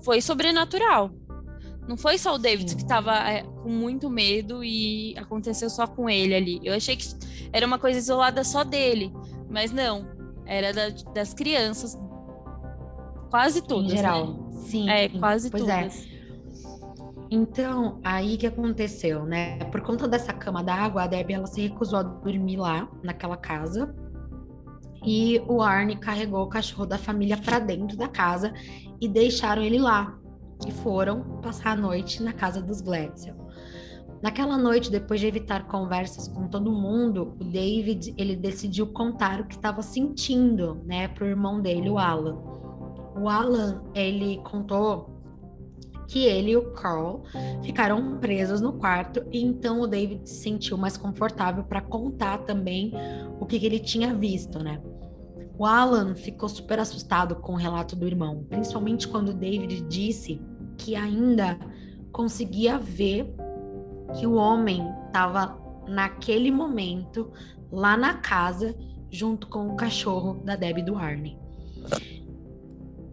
foi 0.03 0.21
sobrenatural. 0.21 1.11
Não 1.89 1.97
foi 1.97 2.17
só 2.19 2.35
o 2.35 2.39
David 2.39 2.71
Sim. 2.71 2.77
que 2.77 2.87
tava 2.87 3.17
é, 3.31 3.43
com 3.43 3.69
muito 3.69 4.09
medo 4.09 4.63
e 4.63 5.15
aconteceu 5.19 5.69
só 5.69 5.87
com 5.87 6.09
ele 6.09 6.35
ali. 6.35 6.61
Eu 6.63 6.75
achei 6.75 6.97
que 6.97 7.09
era 7.53 7.67
uma 7.67 7.79
coisa 7.79 7.99
isolada 7.99 8.45
só 8.45 8.63
dele, 8.65 9.13
mas 9.51 9.71
não. 9.71 10.14
Era 10.47 10.73
da- 10.73 11.13
das 11.13 11.33
crianças. 11.35 11.99
Quase 13.31 13.63
todas. 13.63 13.87
em 13.87 13.89
né? 13.91 13.97
geral. 13.97 14.51
Sim. 14.53 14.89
É, 14.89 15.09
quase 15.09 15.51
pois 15.51 15.63
todas. 15.63 16.07
é. 16.11 16.15
Então, 17.31 17.99
aí 18.05 18.37
que 18.37 18.47
aconteceu, 18.47 19.25
né? 19.25 19.59
Por 19.73 19.81
conta 19.81 20.07
dessa 20.07 20.33
cama 20.33 20.63
d'água, 20.63 21.05
a 21.05 21.07
Debbie 21.07 21.35
ela 21.35 21.47
se 21.47 21.63
recusou 21.63 21.99
a 21.99 22.03
dormir 22.03 22.57
lá, 22.57 22.89
naquela 23.03 23.37
casa. 23.37 23.95
E 25.05 25.43
o 25.49 25.61
Arne 25.61 25.97
carregou 25.97 26.43
o 26.43 26.49
cachorro 26.49 26.87
da 26.87 26.97
família 26.97 27.37
para 27.37 27.59
dentro 27.59 27.97
da 27.97 28.09
casa 28.09 28.53
e 29.01 29.09
deixaram 29.09 29.63
ele 29.63 29.79
lá. 29.79 30.17
E 30.67 30.71
foram 30.71 31.41
passar 31.43 31.73
a 31.73 31.77
noite 31.77 32.23
na 32.23 32.33
casa 32.33 32.63
dos 32.63 32.81
Gladstone. 32.81 33.37
Naquela 34.25 34.57
noite, 34.57 34.91
depois 34.91 35.21
de 35.21 35.27
evitar 35.27 35.67
conversas 35.67 36.29
com 36.29 36.49
todo 36.49 36.73
mundo, 36.73 37.37
o 37.39 37.45
David 37.45 38.15
ele 38.17 38.35
decidiu 38.35 38.87
contar 38.87 39.43
o 39.43 39.45
que 39.45 39.55
estava 39.55 39.83
sentindo, 39.83 40.81
né, 40.87 41.09
pro 41.09 41.27
irmão 41.27 41.61
dele, 41.61 41.91
o 41.91 41.99
Alan. 41.99 42.39
O 43.21 43.29
Alan 43.29 43.83
ele 43.95 44.41
contou 44.43 45.11
que 46.09 46.25
ele 46.25 46.53
e 46.53 46.57
o 46.57 46.73
Carl 46.73 47.25
ficaram 47.63 48.17
presos 48.17 48.63
no 48.63 48.73
quarto 48.73 49.23
e 49.31 49.45
então 49.45 49.83
o 49.83 49.87
David 49.87 50.27
se 50.27 50.37
sentiu 50.37 50.79
mais 50.79 50.97
confortável 50.97 51.63
para 51.63 51.83
contar 51.83 52.39
também 52.45 52.95
o 53.39 53.45
que, 53.45 53.61
que 53.61 53.67
ele 53.67 53.79
tinha 53.79 54.15
visto, 54.15 54.59
né? 54.59 54.81
O 55.59 55.67
Alan 55.67 56.15
ficou 56.15 56.49
super 56.49 56.79
assustado 56.79 57.37
com 57.37 57.53
o 57.53 57.57
relato 57.57 57.95
do 57.95 58.07
irmão, 58.07 58.43
principalmente 58.49 59.07
quando 59.07 59.29
o 59.29 59.35
David 59.35 59.83
disse 59.83 60.41
que 60.79 60.97
ainda 60.97 61.59
conseguia 62.11 62.79
ver 62.79 63.44
que 64.19 64.27
o 64.27 64.35
homem 64.35 64.89
estava 65.07 65.59
naquele 65.89 66.51
momento 66.51 67.31
lá 67.71 67.97
na 67.97 68.15
casa 68.15 68.75
junto 69.11 69.47
com 69.49 69.69
o 69.69 69.77
cachorro 69.77 70.43
da 70.45 70.57
Debbie 70.57 70.81
e 70.81 70.85
do 70.85 70.97
Arne. 70.97 71.39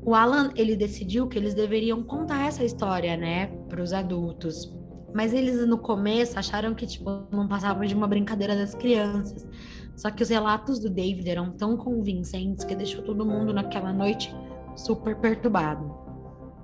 O 0.03 0.15
Alan, 0.15 0.51
ele 0.55 0.75
decidiu 0.75 1.27
que 1.27 1.37
eles 1.37 1.53
deveriam 1.53 2.01
contar 2.01 2.47
essa 2.47 2.63
história, 2.63 3.15
né, 3.15 3.47
para 3.69 3.81
os 3.81 3.93
adultos. 3.93 4.73
Mas 5.13 5.31
eles 5.33 5.67
no 5.67 5.77
começo 5.77 6.39
acharam 6.39 6.73
que 6.73 6.87
tipo 6.87 7.27
não 7.31 7.47
passava 7.47 7.85
de 7.85 7.93
uma 7.93 8.07
brincadeira 8.07 8.55
das 8.55 8.73
crianças. 8.73 9.47
Só 9.95 10.09
que 10.09 10.23
os 10.23 10.29
relatos 10.29 10.79
do 10.79 10.89
David 10.89 11.29
eram 11.29 11.51
tão 11.51 11.77
convincentes 11.77 12.63
que 12.63 12.75
deixou 12.75 13.03
todo 13.03 13.25
mundo 13.25 13.53
naquela 13.53 13.93
noite 13.93 14.33
super 14.75 15.15
perturbado. 15.17 15.93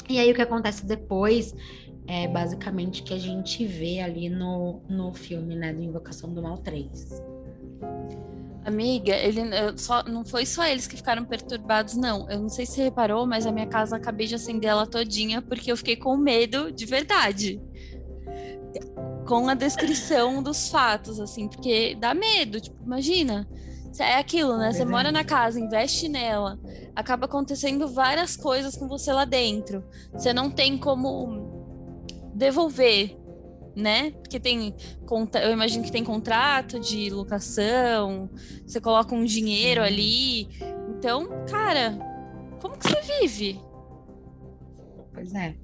E 0.10 0.18
aí 0.18 0.32
o 0.32 0.34
que 0.34 0.42
acontece 0.42 0.86
depois 0.86 1.54
é 2.08 2.28
basicamente 2.28 3.04
que 3.04 3.14
a 3.14 3.20
gente 3.20 3.66
vê 3.66 4.00
ali 4.00 4.30
no, 4.30 4.82
no 4.88 5.14
filme, 5.14 5.56
né, 5.56 5.74
do 5.74 5.82
Invocação 5.82 6.34
do 6.34 6.42
Mal 6.42 6.58
3. 6.58 7.22
Amiga, 8.66 9.16
ele 9.16 9.42
só, 9.78 10.04
não 10.04 10.26
foi 10.26 10.46
só 10.46 10.66
eles 10.66 10.88
que 10.88 10.98
ficaram 10.98 11.24
perturbados, 11.24 11.96
não. 11.96 12.30
Eu 12.30 12.40
não 12.40 12.50
sei 12.50 12.66
se 12.66 12.74
você 12.74 12.84
reparou, 12.84 13.26
mas 13.26 13.46
a 13.46 13.52
minha 13.52 13.68
casa 13.68 13.96
acabei 13.96 14.28
de 14.28 14.36
acender 14.36 14.70
ela 14.70 14.86
todinha 14.86 15.42
porque 15.42 15.72
eu 15.72 15.78
fiquei 15.78 15.96
com 15.96 16.18
medo 16.18 16.72
de 16.72 16.86
verdade. 16.86 17.62
Com 19.26 19.48
a 19.48 19.54
descrição 19.54 20.44
dos 20.44 20.70
fatos, 20.70 21.20
assim, 21.20 21.48
porque 21.48 21.96
dá 21.96 22.14
medo, 22.14 22.60
tipo, 22.60 22.82
imagina. 22.84 23.48
É 24.00 24.16
aquilo, 24.16 24.58
né? 24.58 24.72
Você 24.72 24.84
é. 24.84 24.86
mora 24.86 25.12
na 25.12 25.24
casa, 25.24 25.60
investe 25.60 26.08
nela, 26.08 26.60
acaba 26.96 27.26
acontecendo 27.26 27.88
várias 27.88 28.36
coisas 28.36 28.76
com 28.76 28.88
você 28.88 29.12
lá 29.12 29.26
dentro. 29.26 29.84
Você 30.14 30.34
não 30.34 30.52
tem 30.52 30.78
como 30.78 31.47
devolver, 32.38 33.18
né? 33.76 34.12
Porque 34.12 34.40
tem, 34.40 34.74
conta- 35.06 35.42
eu 35.44 35.52
imagino 35.52 35.84
que 35.84 35.92
tem 35.92 36.04
contrato 36.04 36.80
de 36.80 37.10
locação, 37.10 38.30
você 38.66 38.80
coloca 38.80 39.14
um 39.16 39.24
dinheiro 39.26 39.82
ali. 39.82 40.48
Então, 40.90 41.28
cara, 41.50 41.98
como 42.62 42.78
que 42.78 42.88
você 42.88 43.02
vive? 43.22 43.60
Pois 45.14 45.34
é. 45.34 45.56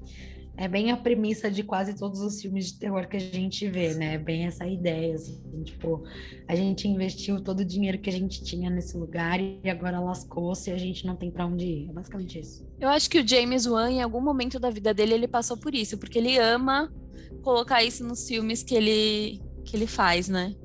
É 0.56 0.68
bem 0.68 0.92
a 0.92 0.98
premissa 0.98 1.50
de 1.50 1.64
quase 1.64 1.96
todos 1.96 2.22
os 2.22 2.40
filmes 2.40 2.68
de 2.68 2.80
terror 2.80 3.08
que 3.08 3.18
a 3.18 3.20
gente 3.20 3.68
vê, 3.68 3.96
né? 3.96 4.14
É 4.14 4.18
Bem 4.20 4.46
essa 4.46 4.68
ideia, 4.68 5.16
assim, 5.16 5.42
tipo, 5.64 6.04
a 6.48 6.56
gente 6.56 6.88
investiu 6.88 7.42
todo 7.42 7.62
o 7.62 7.66
dinheiro 7.66 7.98
que 7.98 8.10
a 8.10 8.14
gente 8.14 8.44
tinha 8.44 8.70
nesse 8.70 8.96
lugar 8.96 9.40
e 9.42 9.60
agora 9.68 10.00
lascou-se 10.00 10.70
e 10.70 10.74
a 10.74 10.78
gente 10.78 11.08
não 11.08 11.16
tem 11.16 11.32
pra 11.32 11.48
onde 11.48 11.66
ir. 11.66 11.90
É 11.90 11.94
basicamente 11.94 12.40
isso. 12.40 12.66
Eu 12.80 12.90
acho 12.90 13.10
que 13.10 13.20
o 13.20 13.28
James 13.28 13.66
Wan, 13.66 13.90
em 13.90 14.02
algum 14.02 14.22
momento 14.22 14.60
da 14.60 14.70
vida 14.70 14.94
dele, 14.94 15.16
ele 15.16 15.28
passou 15.28 15.58
por 15.58 15.74
isso, 15.74 15.98
porque 15.98 16.20
ele 16.20 16.38
ama 16.38 16.94
colocar 17.42 17.84
isso 17.84 18.04
nos 18.04 18.28
filmes 18.28 18.62
que 18.62 18.76
ele, 18.76 19.42
que 19.66 19.76
ele 19.76 19.88
faz, 19.88 20.30
né? 20.30 20.56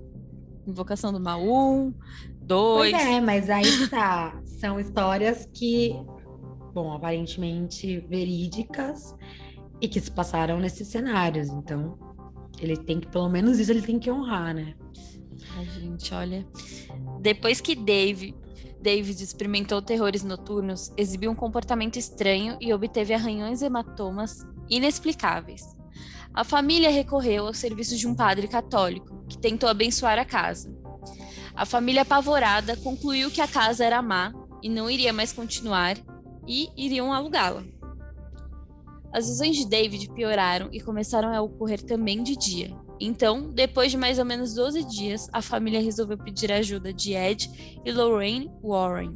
Invocação 0.67 1.13
do 1.13 1.19
Mal 1.19 1.43
1, 1.43 1.95
2. 2.43 2.93
Pois 2.93 3.07
é, 3.07 3.21
mas 3.23 3.49
aí 3.49 3.89
tá. 3.89 4.39
São 4.45 4.79
histórias 4.79 5.49
que, 5.55 5.95
bom, 6.75 6.93
aparentemente 6.93 8.01
verídicas 8.01 9.15
e 9.81 9.89
que 9.89 10.01
se 10.01 10.11
passaram 10.11 10.59
nesses 10.59 10.89
cenários. 10.89 11.49
Então, 11.49 11.99
ele 12.61 12.77
tem 12.77 13.01
que, 13.01 13.07
pelo 13.07 13.29
menos 13.29 13.59
isso, 13.59 13.71
ele 13.71 13.83
tem 13.83 13.99
que 13.99 14.11
honrar, 14.11 14.55
né? 14.55 14.75
Ai, 15.57 15.65
gente, 15.67 16.13
olha. 16.15 16.47
Depois 17.21 17.61
que 17.61 17.75
Dave, 17.75 18.35
David 18.81 19.23
experimentou 19.23 19.83
terrores 19.83 20.23
noturnos, 20.23 20.93
exibiu 20.97 21.31
um 21.31 21.35
comportamento 21.35 21.97
estranho 21.97 22.57
e 22.61 22.73
obteve 22.73 23.15
arranhões 23.15 23.63
e 23.63 23.67
hematomas 23.67 24.47
inexplicáveis. 24.69 25.63
A 26.33 26.45
família 26.45 26.91
recorreu 26.91 27.47
aos 27.47 27.59
serviços 27.59 27.99
de 27.99 28.07
um 28.07 28.15
padre 28.15 28.47
católico, 28.47 29.25
que 29.29 29.39
tentou 29.39 29.69
abençoar 29.69 30.19
a 30.19 30.25
casa. 30.25 30.73
A 31.55 31.67
família 31.67 32.03
apavorada 32.03 32.77
concluiu 32.77 33.31
que 33.31 33.41
a 33.41 33.49
casa 33.49 33.85
era 33.85 34.01
má 34.01 34.33
e 34.63 34.69
não 34.69 34.89
iria 34.89 35.13
mais 35.13 35.33
continuar 35.33 35.97
e 36.47 36.71
iriam 36.77 37.13
alugá-la. 37.13 37.65
As 39.13 39.29
visões 39.29 39.57
de 39.57 39.67
David 39.67 40.11
pioraram 40.13 40.69
e 40.73 40.81
começaram 40.81 41.33
a 41.33 41.41
ocorrer 41.41 41.83
também 41.83 42.23
de 42.23 42.37
dia. 42.37 42.77
Então, 43.01 43.51
depois 43.51 43.91
de 43.91 43.97
mais 43.97 44.19
ou 44.19 44.25
menos 44.25 44.55
12 44.55 44.85
dias, 44.85 45.29
a 45.33 45.41
família 45.41 45.81
resolveu 45.81 46.19
pedir 46.19 46.53
ajuda 46.53 46.93
de 46.93 47.15
Ed 47.15 47.81
e 47.85 47.93
Lorraine 47.93 48.51
Warren. 48.63 49.15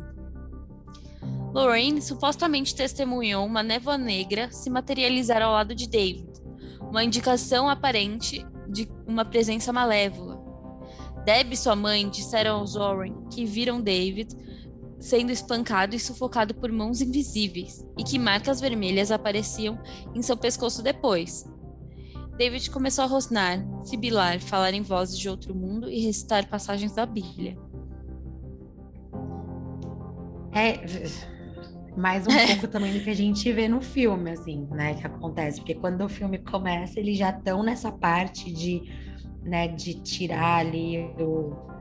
Lorraine 1.53 2.01
supostamente 2.01 2.75
testemunhou 2.75 3.45
uma 3.45 3.63
névoa 3.63 3.99
negra 3.99 4.51
se 4.51 4.71
materializar 4.71 5.43
ao 5.43 5.53
lado 5.53 5.75
de 5.75 5.87
David, 5.87 6.33
uma 6.81 7.05
indicação 7.05 7.69
aparente 7.69 8.47
de 8.69 8.89
uma 9.07 9.25
presença 9.25 9.73
malévola. 9.73 10.41
Deb 11.25 11.53
e 11.53 11.57
sua 11.57 11.77
mãe 11.77 12.09
disseram 12.09 12.61
aos 12.61 12.75
Warren 12.75 13.15
que 13.31 13.45
viram 13.45 13.81
David 13.81 14.35
sendo 15.03 15.33
espancado 15.33 15.97
e 15.97 15.99
sufocado 15.99 16.55
por 16.55 16.71
mãos 16.71 17.01
invisíveis 17.01 17.85
e 17.99 18.05
que 18.05 18.19
marcas 18.19 18.61
vermelhas 18.61 19.11
apareciam 19.11 19.77
em 20.15 20.23
seu 20.23 20.37
pescoço 20.37 20.81
depois. 20.81 21.45
David 22.39 22.71
começou 22.71 23.05
a 23.05 23.09
rosnar, 23.09 23.67
sibilar, 23.85 24.41
falar 24.41 24.73
em 24.73 24.81
vozes 24.81 25.19
de 25.19 25.29
outro 25.29 25.55
mundo 25.55 25.91
e 25.91 26.07
recitar 26.07 26.49
passagens 26.49 26.95
da 26.95 27.05
Bíblia. 27.05 27.59
É 30.55 30.81
mais 31.97 32.27
um 32.27 32.31
pouco 32.47 32.69
também 32.69 32.97
do 32.97 33.01
que 33.05 33.11
a 33.11 33.15
gente 33.15 33.53
vê 33.53 33.69
no 33.69 33.83
filme, 33.83 34.31
assim, 34.31 34.67
né, 34.71 34.95
que 34.95 35.07
acontece, 35.07 35.59
porque 35.59 35.75
quando 35.75 36.03
o 36.05 36.09
filme 36.09 36.39
começa, 36.39 36.99
eles 36.99 37.19
já 37.19 37.31
estão 37.31 37.63
nessa 37.63 37.91
parte 37.91 38.51
de, 38.53 38.83
né, 39.43 39.69
de 39.69 40.01
tirar 40.01 40.61
ali 40.61 40.99
o, 41.19 41.72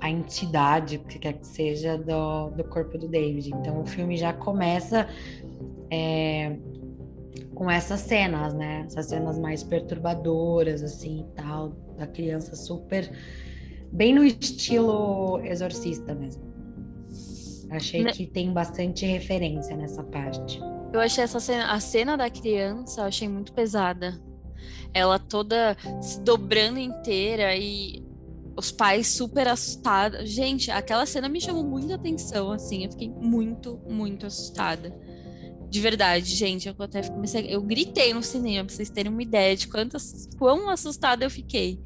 a 0.00 0.10
entidade, 0.10 0.98
que 0.98 1.18
quer 1.18 1.34
que 1.34 1.46
seja, 1.46 1.96
do, 1.96 2.50
do 2.50 2.64
corpo 2.64 2.98
do 2.98 3.08
David. 3.08 3.50
Então 3.54 3.82
o 3.82 3.86
filme 3.86 4.16
já 4.16 4.32
começa 4.32 5.08
é, 5.90 6.56
com 7.54 7.70
essas 7.70 8.00
cenas, 8.00 8.54
né, 8.54 8.84
essas 8.86 9.06
cenas 9.06 9.38
mais 9.38 9.62
perturbadoras, 9.62 10.82
assim, 10.82 11.20
e 11.20 11.34
tal, 11.34 11.70
da 11.96 12.06
criança 12.06 12.54
super, 12.54 13.10
bem 13.90 14.14
no 14.14 14.24
estilo 14.24 15.40
exorcista 15.44 16.14
mesmo. 16.14 16.44
Achei 17.70 18.04
ne... 18.04 18.12
que 18.12 18.26
tem 18.26 18.52
bastante 18.52 19.04
referência 19.06 19.76
nessa 19.76 20.04
parte. 20.04 20.60
Eu 20.92 21.00
achei 21.00 21.24
essa 21.24 21.40
cena, 21.40 21.72
a 21.72 21.80
cena 21.80 22.16
da 22.16 22.30
criança, 22.30 23.00
eu 23.00 23.04
achei 23.06 23.28
muito 23.28 23.52
pesada. 23.52 24.20
Ela 24.94 25.18
toda 25.18 25.76
se 26.00 26.20
dobrando 26.20 26.78
inteira 26.78 27.56
e 27.56 28.05
os 28.56 28.72
pais 28.72 29.08
super 29.08 29.46
assustados. 29.46 30.28
Gente, 30.30 30.70
aquela 30.70 31.04
cena 31.04 31.28
me 31.28 31.40
chamou 31.40 31.62
muita 31.62 31.94
atenção, 31.94 32.50
assim. 32.50 32.84
Eu 32.84 32.90
fiquei 32.90 33.08
muito, 33.08 33.78
muito 33.88 34.26
assustada. 34.26 34.96
De 35.68 35.80
verdade, 35.80 36.34
gente. 36.34 36.68
Eu 36.68 36.74
até 36.78 37.02
comecei. 37.02 37.46
Eu 37.48 37.62
gritei 37.62 38.14
no 38.14 38.22
cinema, 38.22 38.64
pra 38.64 38.74
vocês 38.74 38.88
terem 38.88 39.12
uma 39.12 39.22
ideia 39.22 39.56
de 39.56 39.68
quantas, 39.68 40.28
quão 40.38 40.68
assustada 40.68 41.24
eu 41.24 41.30
fiquei. 41.30 41.80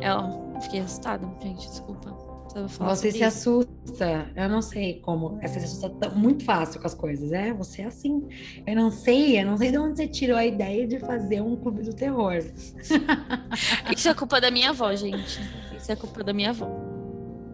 Eu 0.00 0.60
fiquei 0.60 0.80
assustada, 0.80 1.26
gente, 1.42 1.68
desculpa. 1.68 2.31
Você 2.80 3.10
se 3.10 3.24
assusta, 3.24 4.30
eu 4.36 4.48
não 4.48 4.60
sei 4.60 5.00
como. 5.00 5.40
Você 5.40 5.60
se 5.60 5.66
assusta 5.66 6.10
muito 6.10 6.44
fácil 6.44 6.80
com 6.80 6.86
as 6.86 6.94
coisas, 6.94 7.32
é? 7.32 7.52
Você 7.54 7.82
é 7.82 7.86
assim. 7.86 8.28
Eu 8.66 8.76
não 8.76 8.90
sei, 8.90 9.40
eu 9.40 9.46
não 9.46 9.56
sei 9.56 9.70
de 9.70 9.78
onde 9.78 9.96
você 9.96 10.08
tirou 10.08 10.36
a 10.36 10.44
ideia 10.44 10.86
de 10.86 10.98
fazer 10.98 11.40
um 11.40 11.56
clube 11.56 11.82
do 11.82 11.94
terror. 11.94 12.34
Isso 13.96 14.08
é 14.08 14.14
culpa 14.14 14.40
da 14.40 14.50
minha 14.50 14.70
avó, 14.70 14.94
gente. 14.94 15.40
Isso 15.76 15.90
é 15.90 15.96
culpa 15.96 16.22
da 16.22 16.32
minha 16.32 16.50
avó. 16.50 16.92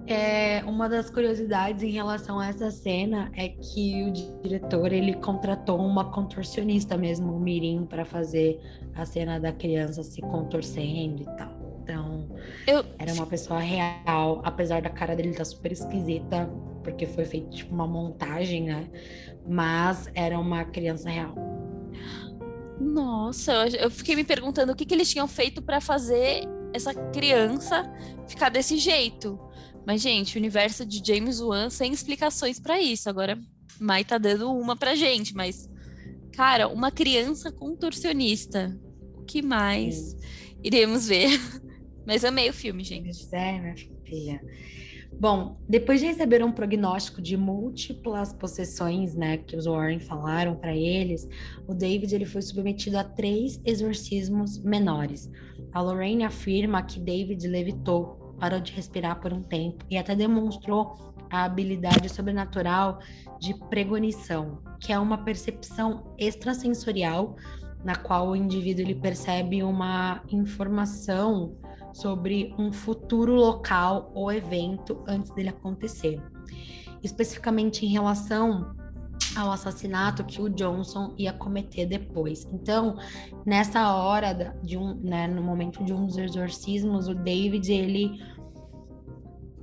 É, 0.07 0.65
uma 0.65 0.89
das 0.89 1.11
curiosidades 1.11 1.83
em 1.83 1.91
relação 1.91 2.41
a 2.41 2.49
essa 2.49 2.71
cena 2.71 3.31
é 3.37 3.49
que 3.49 4.05
o 4.05 4.43
diretor 4.43 4.91
ele 4.91 5.13
contratou 5.13 5.79
uma 5.79 6.11
contorcionista 6.11 6.97
mesmo, 6.97 7.35
o 7.35 7.39
Mirim, 7.39 7.85
para 7.85 8.07
fazer 8.07 8.59
a 8.95 9.05
cena 9.05 9.39
da 9.39 9.53
criança 9.53 10.03
se 10.03 10.23
contorcendo 10.23 11.25
e 11.25 11.37
tal. 11.37 11.58
Então, 11.89 12.29
eu... 12.67 12.85
era 12.99 13.15
uma 13.15 13.27
pessoa 13.27 13.61
real, 13.61 14.43
apesar 14.45 14.83
da 14.83 14.91
cara 14.91 15.17
dele 15.17 15.31
estar 15.31 15.39
tá 15.39 15.45
super 15.47 15.73
esquisita, 15.73 16.47
porque 16.85 17.07
foi 17.07 17.25
feita 17.25 17.49
tipo 17.49 17.75
uma 17.75 17.87
montagem, 17.87 18.65
né? 18.65 18.91
Mas 19.49 20.07
era 20.15 20.39
uma 20.39 20.67
criança 20.67 21.09
real. 21.09 21.35
Nossa, 22.79 23.69
eu 23.69 23.91
fiquei 23.91 24.15
me 24.15 24.23
perguntando 24.23 24.73
o 24.73 24.77
que, 24.77 24.85
que 24.85 24.93
eles 24.93 25.11
tinham 25.11 25.27
feito 25.27 25.63
para 25.63 25.81
fazer 25.81 26.43
essa 26.75 26.93
criança 27.11 27.91
ficar 28.29 28.51
desse 28.51 28.77
jeito. 28.77 29.41
Mas, 29.87 30.03
gente, 30.03 30.37
o 30.37 30.39
universo 30.39 30.85
de 30.85 31.03
James 31.03 31.41
Wan 31.41 31.71
sem 31.71 31.91
explicações 31.91 32.61
para 32.61 32.79
isso. 32.79 33.09
Agora, 33.09 33.39
Mai 33.81 34.05
tá 34.05 34.19
dando 34.19 34.53
uma 34.53 34.77
pra 34.77 34.95
gente, 34.95 35.35
mas, 35.35 35.71
cara, 36.35 36.69
uma 36.69 36.91
criança 36.91 37.51
contorcionista. 37.51 38.79
O 39.17 39.23
que 39.23 39.41
mais 39.41 40.15
iremos 40.63 41.09
ver? 41.09 41.31
Mas 42.09 42.25
amei 42.25 42.49
o 42.49 42.55
filme, 42.55 42.83
gente. 42.83 43.29
É, 43.33 43.61
minha 43.61 43.75
filha. 43.77 44.41
Bom, 45.21 45.59
depois 45.69 46.01
de 46.01 46.07
receber 46.07 46.43
um 46.43 46.51
prognóstico 46.51 47.21
de 47.21 47.37
múltiplas 47.37 48.33
possessões, 48.33 49.15
né, 49.15 49.37
que 49.37 49.55
os 49.55 49.67
Warren 49.67 50.01
falaram 50.01 50.57
para 50.57 50.75
eles, 50.75 51.29
o 51.67 51.75
David 51.75 52.15
ele 52.15 52.25
foi 52.25 52.41
submetido 52.41 52.97
a 52.97 53.05
três 53.05 53.61
exorcismos 53.63 54.59
menores. 54.59 55.31
A 55.71 55.83
Lorraine 55.83 56.25
afirma 56.25 56.83
que 56.83 56.99
David 56.99 57.47
levitou, 57.47 58.35
parou 58.41 58.59
de 58.59 58.73
respirar 58.73 59.21
por 59.21 59.35
um 59.35 59.43
tempo 59.43 59.85
e 59.91 59.99
até 59.99 60.17
demonstrou 60.17 61.15
a 61.29 61.45
habilidade 61.45 62.09
sobrenatural 62.09 63.01
de 63.39 63.53
pregonição, 63.69 64.63
que 64.81 64.95
é 64.95 64.99
uma 64.99 65.19
percepção 65.19 66.15
extrasensorial 66.17 67.37
na 67.85 67.97
qual 67.97 68.31
o 68.31 68.37
indivíduo 68.37 68.83
ele 68.83 68.95
percebe 68.95 69.63
uma 69.63 70.23
informação 70.31 71.55
sobre 71.93 72.55
um 72.59 72.73
futuro 72.73 73.35
local 73.35 74.11
ou 74.15 74.33
evento 74.33 75.03
antes 75.07 75.31
dele 75.33 75.51
acontecer. 75.51 76.21
Especificamente 77.03 77.87
em 77.87 77.89
relação 77.89 78.75
ao 79.37 79.53
assassinato 79.53 80.25
que 80.25 80.41
o 80.41 80.49
Johnson 80.49 81.15
ia 81.17 81.33
cometer 81.33 81.87
depois. 81.87 82.47
Então, 82.53 82.97
nessa 83.45 83.93
hora 83.95 84.57
de 84.63 84.77
um, 84.77 84.95
né, 84.95 85.27
no 85.27 85.43
momento 85.43 85.85
de 85.85 85.93
um 85.93 86.07
dos 86.07 86.19
exorcismos, 86.19 87.09
o 87.09 87.15
David 87.15 87.73
ele 87.73 88.21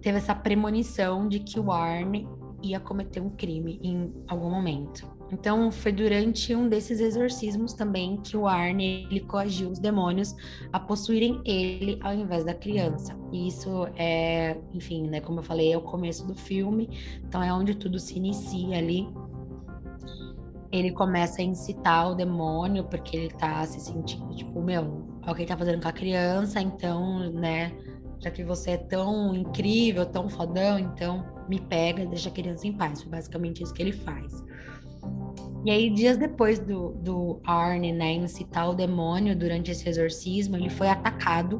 teve 0.01 0.17
essa 0.17 0.35
premonição 0.35 1.27
de 1.27 1.39
que 1.39 1.59
o 1.59 1.71
Arne 1.71 2.27
ia 2.61 2.79
cometer 2.79 3.19
um 3.21 3.29
crime 3.29 3.79
em 3.83 4.13
algum 4.27 4.49
momento. 4.49 5.14
Então, 5.31 5.71
foi 5.71 5.91
durante 5.91 6.53
um 6.53 6.69
desses 6.69 6.99
exorcismos 6.99 7.73
também 7.73 8.17
que 8.17 8.37
o 8.37 8.47
Arne 8.47 9.07
ele 9.09 9.21
coagiu 9.21 9.69
os 9.69 9.79
demônios 9.79 10.35
a 10.71 10.79
possuírem 10.79 11.41
ele 11.43 11.97
ao 12.01 12.13
invés 12.13 12.43
da 12.43 12.53
criança. 12.53 13.17
E 13.31 13.47
isso 13.47 13.87
é, 13.95 14.57
enfim, 14.73 15.07
né, 15.07 15.19
como 15.19 15.39
eu 15.39 15.43
falei, 15.43 15.73
é 15.73 15.77
o 15.77 15.81
começo 15.81 16.27
do 16.27 16.35
filme, 16.35 16.89
então 17.23 17.41
é 17.41 17.51
onde 17.51 17.75
tudo 17.75 17.99
se 17.99 18.17
inicia 18.17 18.77
ali. 18.77 19.07
Ele 20.71 20.91
começa 20.91 21.41
a 21.41 21.45
incitar 21.45 22.11
o 22.11 22.15
demônio 22.15 22.83
porque 22.83 23.17
ele 23.17 23.29
tá 23.29 23.65
se 23.65 23.79
sentindo 23.79 24.35
tipo, 24.35 24.61
meu, 24.61 25.05
olha 25.23 25.31
o 25.31 25.35
que 25.35 25.41
ele 25.41 25.49
tá 25.49 25.57
fazendo 25.57 25.81
com 25.81 25.87
a 25.87 25.93
criança, 25.93 26.61
então, 26.61 27.31
né, 27.31 27.71
já 28.19 28.29
que 28.29 28.43
você 28.43 28.71
é 28.71 28.77
tão 28.77 29.35
incrível, 29.35 30.05
tão 30.05 30.29
fodão, 30.29 30.77
então 30.77 31.25
me 31.47 31.59
pega, 31.59 32.05
deixa 32.05 32.29
a 32.29 32.31
criança 32.31 32.67
em 32.67 32.73
paz. 32.73 33.01
Foi 33.01 33.11
basicamente 33.11 33.63
isso 33.63 33.73
que 33.73 33.81
ele 33.81 33.91
faz. 33.91 34.43
E 35.65 35.71
aí, 35.71 35.89
dias 35.89 36.15
depois 36.15 36.59
do, 36.59 36.91
do 36.91 37.41
Arne, 37.43 37.91
né, 37.91 38.13
incitar 38.13 38.69
o 38.69 38.75
demônio 38.75 39.35
durante 39.35 39.71
esse 39.71 39.89
exorcismo, 39.89 40.55
ele 40.55 40.69
foi 40.69 40.87
atacado 40.87 41.59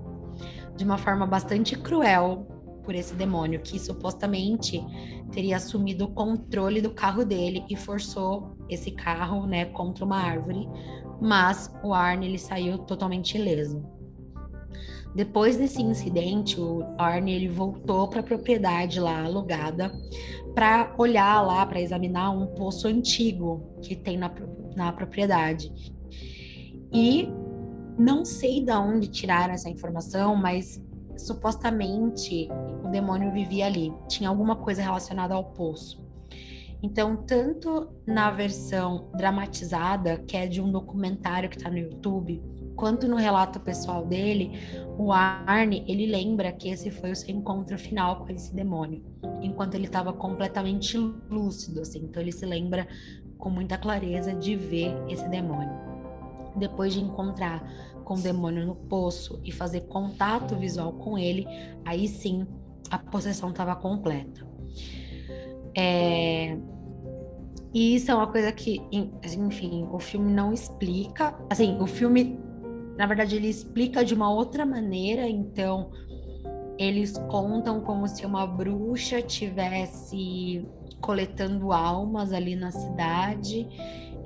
de 0.77 0.83
uma 0.83 0.95
forma 0.95 1.25
bastante 1.25 1.75
cruel 1.75 2.45
por 2.83 2.93
esse 2.93 3.15
demônio, 3.15 3.59
que 3.61 3.79
supostamente 3.79 4.79
teria 5.31 5.57
assumido 5.57 6.05
o 6.05 6.13
controle 6.13 6.81
do 6.81 6.91
carro 6.91 7.25
dele 7.25 7.65
e 7.67 7.75
forçou 7.75 8.55
esse 8.69 8.91
carro, 8.91 9.47
né, 9.47 9.65
contra 9.65 10.05
uma 10.05 10.21
árvore. 10.21 10.69
Mas 11.19 11.73
o 11.83 11.91
Arne, 11.91 12.27
ele 12.27 12.37
saiu 12.37 12.77
totalmente 12.77 13.35
ileso. 13.35 13.83
Depois 15.15 15.55
desse 15.55 15.81
incidente, 15.81 16.59
o 16.59 16.83
Arne 16.97 17.33
ele 17.33 17.47
voltou 17.47 18.09
para 18.09 18.19
a 18.19 18.23
propriedade 18.23 18.99
lá 18.99 19.23
alugada 19.23 19.89
para 20.53 20.93
olhar 20.97 21.41
lá, 21.41 21.65
para 21.65 21.79
examinar 21.79 22.31
um 22.31 22.47
poço 22.47 22.87
antigo 22.87 23.77
que 23.81 23.95
tem 23.95 24.17
na, 24.17 24.29
na 24.75 24.91
propriedade. 24.91 25.71
E 26.91 27.29
não 27.97 28.25
sei 28.25 28.61
de 28.61 28.73
onde 28.73 29.07
tiraram 29.07 29.53
essa 29.53 29.69
informação, 29.69 30.35
mas 30.35 30.83
supostamente 31.17 32.49
o 32.83 32.89
demônio 32.89 33.31
vivia 33.31 33.67
ali. 33.67 33.93
Tinha 34.09 34.27
alguma 34.27 34.57
coisa 34.57 34.81
relacionada 34.81 35.33
ao 35.33 35.45
poço. 35.53 36.03
Então, 36.83 37.15
tanto 37.17 37.89
na 38.05 38.29
versão 38.31 39.09
dramatizada, 39.15 40.17
que 40.19 40.35
é 40.35 40.45
de 40.45 40.61
um 40.61 40.71
documentário 40.71 41.49
que 41.49 41.55
está 41.55 41.69
no 41.69 41.77
YouTube, 41.77 42.43
quanto 42.75 43.07
no 43.07 43.15
relato 43.15 43.59
pessoal 43.59 44.05
dele, 44.05 44.59
o 44.97 45.11
Arne, 45.11 45.83
ele 45.87 46.05
lembra 46.05 46.51
que 46.51 46.69
esse 46.69 46.91
foi 46.91 47.11
o 47.11 47.15
seu 47.15 47.35
encontro 47.35 47.77
final 47.77 48.25
com 48.25 48.31
esse 48.31 48.53
demônio, 48.53 49.03
enquanto 49.41 49.75
ele 49.75 49.85
estava 49.85 50.13
completamente 50.13 50.97
lúcido, 50.97 51.81
assim. 51.81 51.99
Então 52.03 52.21
ele 52.21 52.31
se 52.31 52.45
lembra 52.45 52.87
com 53.37 53.49
muita 53.49 53.77
clareza 53.77 54.33
de 54.33 54.55
ver 54.55 54.95
esse 55.09 55.27
demônio. 55.29 55.85
Depois 56.55 56.93
de 56.93 57.01
encontrar 57.01 57.67
com 58.03 58.13
o 58.13 58.21
demônio 58.21 58.65
no 58.65 58.75
poço 58.75 59.41
e 59.43 59.51
fazer 59.51 59.81
contato 59.81 60.55
visual 60.55 60.93
com 60.93 61.17
ele, 61.17 61.45
aí 61.83 62.07
sim 62.07 62.47
a 62.89 62.97
possessão 62.97 63.49
estava 63.49 63.75
completa. 63.75 64.47
É... 65.75 66.57
E 67.73 67.95
isso 67.95 68.09
é 68.09 68.15
uma 68.15 68.27
coisa 68.27 68.53
que, 68.53 68.81
enfim, 68.91 69.85
o 69.91 69.99
filme 69.99 70.31
não 70.31 70.53
explica. 70.53 71.37
Assim, 71.49 71.77
o 71.81 71.85
filme, 71.85 72.39
na 72.97 73.05
verdade, 73.05 73.35
ele 73.35 73.47
explica 73.49 74.03
de 74.03 74.13
uma 74.13 74.31
outra 74.31 74.65
maneira. 74.65 75.27
Então, 75.27 75.91
eles 76.77 77.17
contam 77.29 77.81
como 77.81 78.07
se 78.07 78.25
uma 78.25 78.45
bruxa 78.45 79.21
tivesse 79.21 80.65
coletando 81.01 81.71
almas 81.71 82.33
ali 82.33 82.55
na 82.55 82.71
cidade 82.71 83.67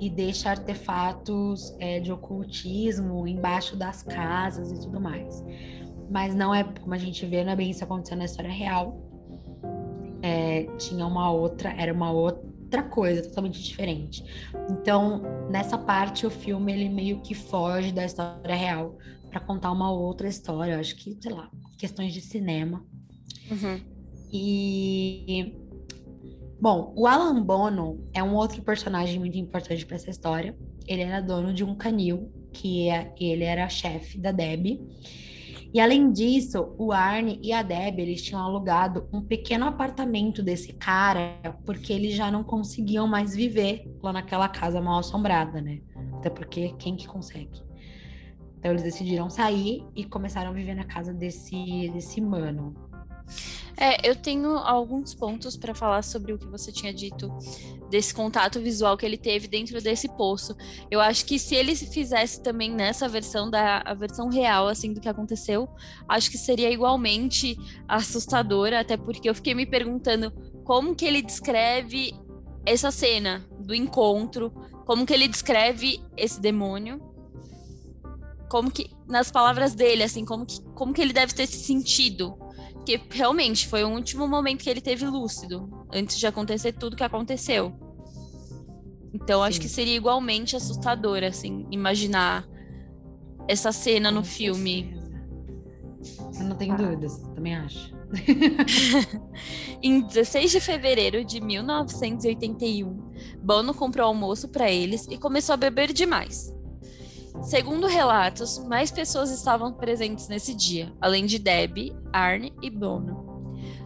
e 0.00 0.08
deixa 0.08 0.50
artefatos 0.50 1.76
é, 1.78 2.00
de 2.00 2.10
ocultismo 2.10 3.26
embaixo 3.26 3.76
das 3.76 4.02
casas 4.02 4.72
e 4.72 4.80
tudo 4.80 5.00
mais. 5.00 5.44
Mas 6.10 6.34
não 6.34 6.54
é, 6.54 6.64
como 6.64 6.94
a 6.94 6.98
gente 6.98 7.24
vê, 7.26 7.44
não 7.44 7.52
é 7.52 7.56
bem 7.56 7.70
isso 7.70 7.84
acontecendo 7.84 8.18
na 8.18 8.24
história 8.24 8.50
real. 8.50 8.98
É, 10.22 10.64
tinha 10.78 11.06
uma 11.06 11.30
outra, 11.30 11.72
era 11.76 11.92
uma 11.92 12.10
outra 12.10 12.49
outra 12.70 12.82
coisa 12.84 13.22
totalmente 13.22 13.60
diferente. 13.60 14.24
Então, 14.70 15.22
nessa 15.50 15.76
parte, 15.76 16.24
o 16.24 16.30
filme 16.30 16.72
ele 16.72 16.88
meio 16.88 17.20
que 17.20 17.34
foge 17.34 17.90
da 17.90 18.04
história 18.04 18.54
real 18.54 18.96
para 19.28 19.40
contar 19.40 19.72
uma 19.72 19.90
outra 19.90 20.28
história. 20.28 20.74
Eu 20.74 20.80
acho 20.80 20.94
que, 20.94 21.18
sei 21.20 21.32
lá, 21.32 21.50
questões 21.76 22.14
de 22.14 22.20
cinema. 22.20 22.84
Uhum. 23.50 23.80
E 24.32 25.56
bom, 26.60 26.94
o 26.96 27.08
Alan 27.08 27.42
Bono 27.42 28.08
é 28.14 28.22
um 28.22 28.36
outro 28.36 28.62
personagem 28.62 29.18
muito 29.18 29.36
importante 29.36 29.84
para 29.84 29.96
essa 29.96 30.10
história. 30.10 30.56
Ele 30.86 31.02
era 31.02 31.20
dono 31.20 31.52
de 31.52 31.64
um 31.64 31.74
canil, 31.74 32.32
que 32.52 32.88
é, 32.88 33.12
ele 33.18 33.42
era 33.42 33.68
chefe 33.68 34.16
da 34.16 34.30
Debbie. 34.30 34.80
E 35.72 35.78
além 35.78 36.10
disso, 36.10 36.74
o 36.76 36.92
Arne 36.92 37.38
e 37.42 37.52
a 37.52 37.62
Deb, 37.62 38.00
eles 38.00 38.22
tinham 38.22 38.42
alugado 38.42 39.08
um 39.12 39.22
pequeno 39.22 39.66
apartamento 39.66 40.42
desse 40.42 40.72
cara, 40.72 41.56
porque 41.64 41.92
eles 41.92 42.14
já 42.14 42.30
não 42.30 42.42
conseguiam 42.42 43.06
mais 43.06 43.36
viver 43.36 43.88
lá 44.02 44.12
naquela 44.12 44.48
casa 44.48 44.80
mal 44.80 44.98
assombrada, 44.98 45.60
né? 45.60 45.80
Até 46.14 46.28
porque 46.28 46.74
quem 46.78 46.96
que 46.96 47.06
consegue? 47.06 47.62
Então 48.58 48.72
eles 48.72 48.82
decidiram 48.82 49.30
sair 49.30 49.86
e 49.94 50.04
começaram 50.04 50.50
a 50.50 50.52
viver 50.52 50.74
na 50.74 50.84
casa 50.84 51.14
desse, 51.14 51.88
desse 51.92 52.20
mano. 52.20 52.74
É, 53.76 54.06
eu 54.06 54.14
tenho 54.14 54.58
alguns 54.58 55.14
pontos 55.14 55.56
para 55.56 55.74
falar 55.74 56.02
sobre 56.02 56.34
o 56.34 56.38
que 56.38 56.46
você 56.46 56.70
tinha 56.70 56.92
dito 56.92 57.32
desse 57.88 58.12
contato 58.12 58.60
visual 58.60 58.96
que 58.96 59.06
ele 59.06 59.16
teve 59.16 59.48
dentro 59.48 59.80
desse 59.80 60.06
poço. 60.16 60.54
Eu 60.90 61.00
acho 61.00 61.24
que 61.24 61.38
se 61.38 61.54
ele 61.54 61.74
fizesse 61.74 62.42
também 62.42 62.70
nessa 62.70 63.08
versão 63.08 63.50
da 63.50 63.82
a 63.84 63.94
versão 63.94 64.28
real 64.28 64.68
assim 64.68 64.92
do 64.92 65.00
que 65.00 65.08
aconteceu, 65.08 65.66
acho 66.06 66.30
que 66.30 66.36
seria 66.36 66.70
igualmente 66.70 67.58
assustadora, 67.88 68.80
até 68.80 68.98
porque 68.98 69.28
eu 69.28 69.34
fiquei 69.34 69.54
me 69.54 69.64
perguntando 69.64 70.30
como 70.62 70.94
que 70.94 71.06
ele 71.06 71.22
descreve 71.22 72.12
essa 72.66 72.90
cena 72.90 73.48
do 73.58 73.74
encontro, 73.74 74.50
como 74.84 75.06
que 75.06 75.14
ele 75.14 75.26
descreve 75.26 76.02
esse 76.16 76.38
demônio 76.38 77.08
como 78.50 78.68
que 78.68 78.90
nas 79.06 79.30
palavras 79.30 79.74
dele 79.76 80.02
assim 80.02 80.24
como 80.24 80.44
que 80.44 80.60
como 80.74 80.92
que 80.92 81.00
ele 81.00 81.12
deve 81.12 81.32
ter 81.32 81.46
se 81.46 81.64
sentido 81.64 82.36
porque 82.80 83.00
realmente 83.10 83.68
foi 83.68 83.84
o 83.84 83.88
último 83.88 84.26
momento 84.26 84.62
que 84.62 84.70
ele 84.70 84.80
teve 84.80 85.04
lúcido, 85.06 85.68
antes 85.92 86.18
de 86.18 86.26
acontecer 86.26 86.72
tudo 86.72 86.96
que 86.96 87.04
aconteceu. 87.04 87.72
Então, 89.12 89.40
Sim. 89.40 89.48
acho 89.48 89.60
que 89.60 89.68
seria 89.68 89.94
igualmente 89.94 90.56
assustador, 90.56 91.22
assim, 91.22 91.66
imaginar 91.70 92.48
essa 93.46 93.70
cena 93.70 94.10
no 94.10 94.24
filme. 94.24 94.98
Eu 96.38 96.44
não 96.44 96.56
tenho 96.56 96.72
ah. 96.72 96.76
dúvidas, 96.76 97.18
também 97.34 97.54
acho. 97.54 97.94
em 99.82 100.00
16 100.00 100.50
de 100.50 100.60
fevereiro 100.60 101.24
de 101.24 101.40
1981, 101.40 103.10
Bono 103.42 103.74
comprou 103.74 104.06
almoço 104.06 104.48
para 104.48 104.70
eles 104.70 105.06
e 105.10 105.18
começou 105.18 105.52
a 105.52 105.56
beber 105.56 105.92
demais. 105.92 106.52
Segundo 107.42 107.86
relatos, 107.86 108.58
mais 108.58 108.90
pessoas 108.90 109.30
estavam 109.30 109.72
presentes 109.72 110.28
nesse 110.28 110.54
dia, 110.54 110.92
além 111.00 111.24
de 111.24 111.38
Debbie, 111.38 111.96
Arne 112.12 112.52
e 112.60 112.68
Bono. 112.68 113.30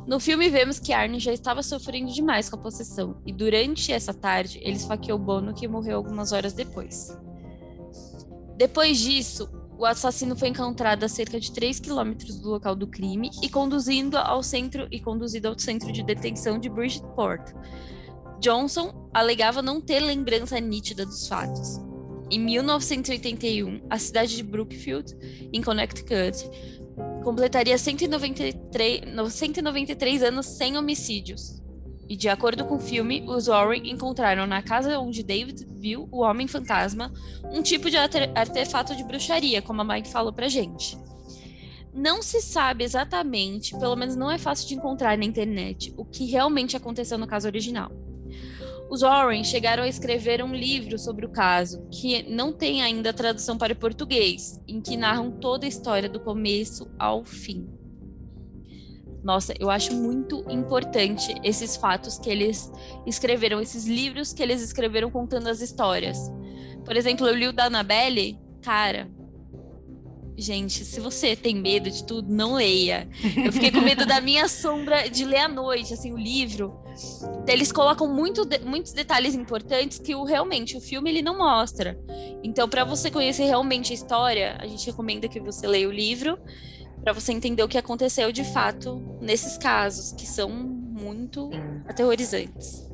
No 0.06 0.18
filme 0.18 0.50
vemos 0.50 0.80
que 0.80 0.92
Arne 0.92 1.20
já 1.20 1.32
estava 1.32 1.62
sofrendo 1.62 2.12
demais 2.12 2.50
com 2.50 2.56
a 2.56 2.62
possessão 2.62 3.16
e 3.24 3.32
durante 3.32 3.92
essa 3.92 4.12
tarde 4.12 4.60
ele 4.62 4.76
esfaqueou 4.76 5.18
Bono 5.18 5.54
que 5.54 5.68
morreu 5.68 5.96
algumas 5.96 6.32
horas 6.32 6.52
depois. 6.52 7.16
Depois 8.56 8.98
disso, 8.98 9.48
o 9.78 9.86
assassino 9.86 10.36
foi 10.36 10.48
encontrado 10.48 11.04
a 11.04 11.08
cerca 11.08 11.38
de 11.38 11.52
3 11.52 11.80
quilômetros 11.80 12.38
do 12.38 12.50
local 12.50 12.74
do 12.74 12.88
crime 12.88 13.30
e 13.42 13.48
conduzindo 13.48 14.18
ao 14.18 14.42
centro 14.42 14.88
e 14.90 15.00
conduzido 15.00 15.48
ao 15.48 15.58
centro 15.58 15.90
de 15.92 16.02
detenção 16.02 16.58
de 16.58 16.68
Bridgeport. 16.68 17.52
Johnson 18.40 19.08
alegava 19.14 19.62
não 19.62 19.80
ter 19.80 20.00
lembrança 20.00 20.60
nítida 20.60 21.06
dos 21.06 21.26
fatos. 21.26 21.80
Em 22.30 22.38
1981, 22.38 23.82
a 23.90 23.98
cidade 23.98 24.36
de 24.36 24.42
Brookfield, 24.42 25.14
em 25.52 25.60
Connecticut, 25.60 26.48
completaria 27.22 27.76
193, 27.76 29.02
193 29.30 30.22
anos 30.22 30.46
sem 30.46 30.76
homicídios. 30.76 31.62
E 32.08 32.16
de 32.16 32.28
acordo 32.28 32.64
com 32.64 32.76
o 32.76 32.80
filme, 32.80 33.24
os 33.26 33.46
Warren 33.46 33.90
encontraram 33.90 34.46
na 34.46 34.62
casa 34.62 34.98
onde 34.98 35.22
David 35.22 35.66
viu 35.70 36.08
o 36.12 36.20
Homem-Fantasma 36.20 37.12
um 37.44 37.62
tipo 37.62 37.90
de 37.90 37.96
artefato 37.96 38.94
de 38.94 39.04
bruxaria, 39.04 39.62
como 39.62 39.80
a 39.80 39.84
Mike 39.84 40.10
falou 40.10 40.32
pra 40.32 40.48
gente. 40.48 40.98
Não 41.94 42.20
se 42.22 42.42
sabe 42.42 42.84
exatamente, 42.84 43.78
pelo 43.78 43.96
menos 43.96 44.16
não 44.16 44.30
é 44.30 44.36
fácil 44.36 44.66
de 44.68 44.74
encontrar 44.74 45.16
na 45.16 45.24
internet, 45.24 45.94
o 45.96 46.04
que 46.04 46.26
realmente 46.26 46.76
aconteceu 46.76 47.16
no 47.16 47.26
caso 47.26 47.46
original. 47.46 47.90
Os 48.90 49.00
Warren 49.00 49.42
chegaram 49.42 49.82
a 49.82 49.88
escrever 49.88 50.42
um 50.42 50.54
livro 50.54 50.98
sobre 50.98 51.26
o 51.26 51.30
caso, 51.30 51.86
que 51.90 52.22
não 52.30 52.52
tem 52.52 52.82
ainda 52.82 53.12
tradução 53.12 53.56
para 53.56 53.72
o 53.72 53.76
português, 53.76 54.60
em 54.68 54.80
que 54.80 54.96
narram 54.96 55.30
toda 55.30 55.64
a 55.64 55.68
história 55.68 56.08
do 56.08 56.20
começo 56.20 56.90
ao 56.98 57.24
fim. 57.24 57.66
Nossa, 59.22 59.54
eu 59.58 59.70
acho 59.70 59.94
muito 59.94 60.44
importante 60.50 61.34
esses 61.42 61.76
fatos 61.76 62.18
que 62.18 62.28
eles 62.28 62.70
escreveram, 63.06 63.58
esses 63.58 63.86
livros 63.86 64.34
que 64.34 64.42
eles 64.42 64.60
escreveram 64.60 65.10
contando 65.10 65.48
as 65.48 65.62
histórias. 65.62 66.18
Por 66.84 66.94
exemplo, 66.94 67.26
eu 67.26 67.34
li 67.34 67.48
o 67.48 67.52
da 67.52 67.64
Annabelle, 67.64 68.38
cara, 68.60 69.10
Gente, 70.36 70.84
se 70.84 70.98
você 70.98 71.36
tem 71.36 71.54
medo 71.54 71.88
de 71.90 72.04
tudo, 72.04 72.32
não 72.32 72.54
leia. 72.54 73.08
Eu 73.44 73.52
fiquei 73.52 73.70
com 73.70 73.80
medo 73.80 74.04
da 74.04 74.20
minha 74.20 74.48
sombra 74.48 75.08
de 75.08 75.24
ler 75.24 75.38
à 75.38 75.48
noite, 75.48 75.94
assim, 75.94 76.12
o 76.12 76.18
livro. 76.18 76.76
Eles 77.46 77.70
colocam 77.70 78.12
muito 78.12 78.44
de, 78.44 78.58
muitos 78.58 78.92
detalhes 78.92 79.34
importantes 79.34 79.98
que 79.98 80.14
o, 80.14 80.24
realmente 80.24 80.76
o 80.76 80.80
filme 80.80 81.10
ele 81.10 81.22
não 81.22 81.38
mostra. 81.38 81.98
Então, 82.42 82.68
para 82.68 82.84
você 82.84 83.10
conhecer 83.10 83.44
realmente 83.44 83.92
a 83.92 83.94
história, 83.94 84.56
a 84.58 84.66
gente 84.66 84.86
recomenda 84.86 85.28
que 85.28 85.38
você 85.38 85.66
leia 85.66 85.88
o 85.88 85.92
livro 85.92 86.36
para 87.02 87.12
você 87.12 87.32
entender 87.32 87.62
o 87.62 87.68
que 87.68 87.78
aconteceu 87.78 88.32
de 88.32 88.44
fato 88.44 89.18
nesses 89.20 89.56
casos 89.56 90.12
que 90.12 90.26
são 90.26 90.48
muito 90.50 91.50
aterrorizantes. 91.86 92.88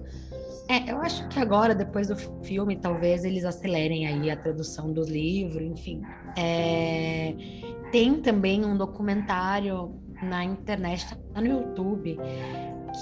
É, 0.70 0.88
eu 0.88 0.98
acho 0.98 1.26
que 1.28 1.40
agora, 1.40 1.74
depois 1.74 2.06
do 2.06 2.16
filme, 2.44 2.76
talvez 2.76 3.24
eles 3.24 3.44
acelerem 3.44 4.06
aí 4.06 4.30
a 4.30 4.36
tradução 4.36 4.92
do 4.92 5.02
livro, 5.02 5.60
enfim. 5.60 6.00
É... 6.38 7.34
Tem 7.90 8.22
também 8.22 8.64
um 8.64 8.78
documentário 8.78 10.00
na 10.22 10.44
internet, 10.44 11.04
tá 11.34 11.40
no 11.40 11.48
YouTube, 11.48 12.16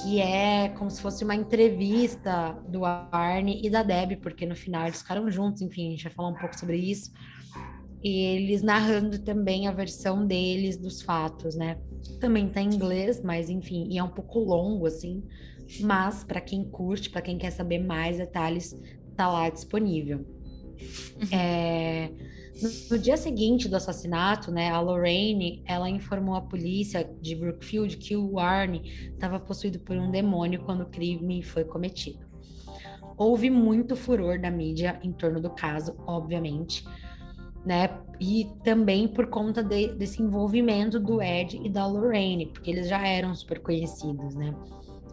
que 0.01 0.19
é 0.19 0.71
como 0.71 0.91
se 0.91 1.03
fosse 1.03 1.23
uma 1.23 1.35
entrevista 1.35 2.53
do 2.67 2.87
Arne 2.87 3.61
e 3.63 3.69
da 3.69 3.83
Deb, 3.83 4.17
porque 4.23 4.47
no 4.47 4.57
final 4.57 4.87
eles 4.87 5.03
ficaram 5.03 5.31
juntos, 5.31 5.61
enfim, 5.61 5.89
a 5.89 5.91
gente 5.91 6.05
vai 6.05 6.13
falar 6.15 6.29
um 6.31 6.39
pouco 6.39 6.59
sobre 6.59 6.79
isso. 6.79 7.13
E 8.03 8.19
eles 8.19 8.63
narrando 8.63 9.19
também 9.19 9.69
a 9.69 9.73
versão 9.73 10.27
deles 10.27 10.79
dos 10.79 11.03
fatos, 11.03 11.55
né? 11.55 11.77
Também 12.19 12.49
tá 12.49 12.63
em 12.63 12.73
inglês, 12.73 13.23
mas 13.23 13.51
enfim, 13.51 13.89
e 13.91 13.99
é 13.99 14.03
um 14.03 14.09
pouco 14.09 14.39
longo, 14.39 14.87
assim 14.87 15.23
mas 15.81 16.25
para 16.25 16.41
quem 16.41 16.65
curte, 16.65 17.11
para 17.11 17.23
quem 17.23 17.39
quer 17.39 17.51
saber 17.51 17.79
mais 17.79 18.19
detalhes, 18.19 18.75
tá 19.17 19.31
lá 19.31 19.49
disponível. 19.49 20.19
Uhum. 20.19 21.29
É, 21.33 22.11
no, 22.63 22.71
no, 22.91 22.99
dia 22.99 23.17
seguinte 23.17 23.69
do 23.69 23.77
assassinato, 23.77 24.51
né, 24.51 24.71
a 24.71 24.81
Lorraine, 24.81 25.63
ela 25.67 25.91
informou 25.91 26.35
a 26.35 26.41
polícia 26.41 27.09
de 27.21 27.35
Brookfield 27.35 27.97
que 27.97 28.17
o 28.17 28.39
Arne 28.39 29.11
estava 29.13 29.41
possuído 29.41 29.81
por 29.81 29.97
um 29.97 30.11
demônio 30.11 30.63
quando 30.63 30.83
o 30.83 30.87
crime 30.87 31.43
foi 31.43 31.65
cometido. 31.65 32.27
Houve 33.17 33.51
muito 33.51 33.97
furor 33.97 34.41
da 34.41 34.51
mídia 34.51 34.99
em 35.03 35.13
torno 35.13 35.41
do 35.41 35.51
caso, 35.51 35.97
obviamente, 36.07 36.85
né? 37.67 37.91
E 38.21 38.49
também 38.63 39.09
por 39.09 39.27
conta 39.27 39.63
de, 39.63 39.89
desse 39.95 40.23
envolvimento 40.23 41.01
do 41.01 41.21
Ed 41.21 41.61
e 41.63 41.69
da 41.69 41.87
Lorraine, 41.87 42.47
porque 42.47 42.71
eles 42.71 42.89
já 42.89 43.05
eram 43.05 43.35
super 43.35 43.61
conhecidos, 43.61 44.37
né? 44.37 44.55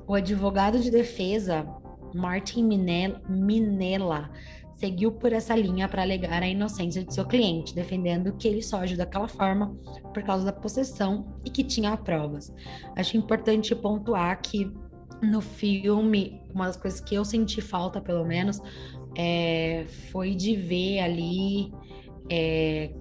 O 0.08 0.14
advogado 0.14 0.80
de 0.80 0.92
defesa, 0.92 1.66
Martin 2.14 2.64
Minella, 3.28 4.30
seguiu 4.76 5.12
por 5.12 5.34
essa 5.34 5.56
linha 5.56 5.88
para 5.88 6.02
alegar 6.02 6.44
a 6.44 6.48
inocência 6.48 7.04
de 7.04 7.14
seu 7.14 7.26
cliente, 7.26 7.74
defendendo 7.74 8.34
que 8.34 8.48
ele 8.48 8.62
só 8.62 8.82
agiu 8.82 8.98
daquela 8.98 9.28
forma 9.28 9.76
por 10.14 10.22
causa 10.24 10.46
da 10.46 10.54
possessão 10.54 11.40
e 11.44 11.50
que 11.50 11.64
tinha 11.64 11.96
provas. 11.98 12.54
Acho 12.96 13.18
importante 13.18 13.74
pontuar 13.74 14.40
que 14.42 14.72
no 15.22 15.42
filme, 15.42 16.42
uma 16.54 16.68
das 16.68 16.78
coisas 16.78 17.00
que 17.00 17.16
eu 17.16 17.24
senti 17.24 17.62
falta, 17.62 18.02
pelo 18.02 18.26
menos, 18.26 18.62
é, 19.18 19.86
foi 20.12 20.36
de 20.36 20.56
ver 20.56 21.00
ali 21.00 21.74
é, 22.30 22.92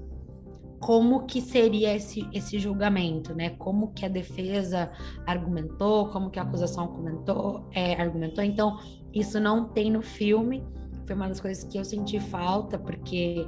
como 0.84 1.24
que 1.24 1.40
seria 1.40 1.94
esse, 1.94 2.28
esse 2.30 2.58
julgamento, 2.58 3.34
né? 3.34 3.48
Como 3.56 3.94
que 3.94 4.04
a 4.04 4.08
defesa 4.08 4.92
argumentou, 5.26 6.10
como 6.10 6.28
que 6.28 6.38
a 6.38 6.42
acusação 6.42 6.88
comentou, 6.88 7.66
é, 7.72 7.94
argumentou. 7.94 8.44
Então, 8.44 8.78
isso 9.10 9.40
não 9.40 9.66
tem 9.66 9.90
no 9.90 10.02
filme. 10.02 10.62
Foi 11.06 11.16
uma 11.16 11.26
das 11.26 11.40
coisas 11.40 11.64
que 11.64 11.78
eu 11.78 11.86
senti 11.86 12.20
falta, 12.20 12.78
porque 12.78 13.46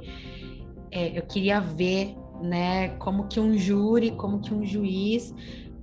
é, 0.89 1.15
eu 1.15 1.21
queria 1.27 1.61
ver, 1.61 2.15
né, 2.41 2.89
como 2.97 3.27
que 3.27 3.39
um 3.39 3.55
júri, 3.55 4.09
como 4.09 4.39
que 4.39 4.51
um 4.51 4.65
juiz 4.65 5.31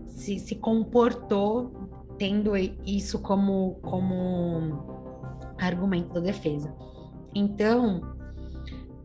se, 0.09 0.41
se 0.41 0.57
comportou 0.57 1.71
tendo 2.19 2.57
isso 2.85 3.21
como, 3.21 3.77
como 3.81 5.55
argumento 5.61 6.15
da 6.15 6.21
defesa. 6.21 6.75
Então, 7.33 8.14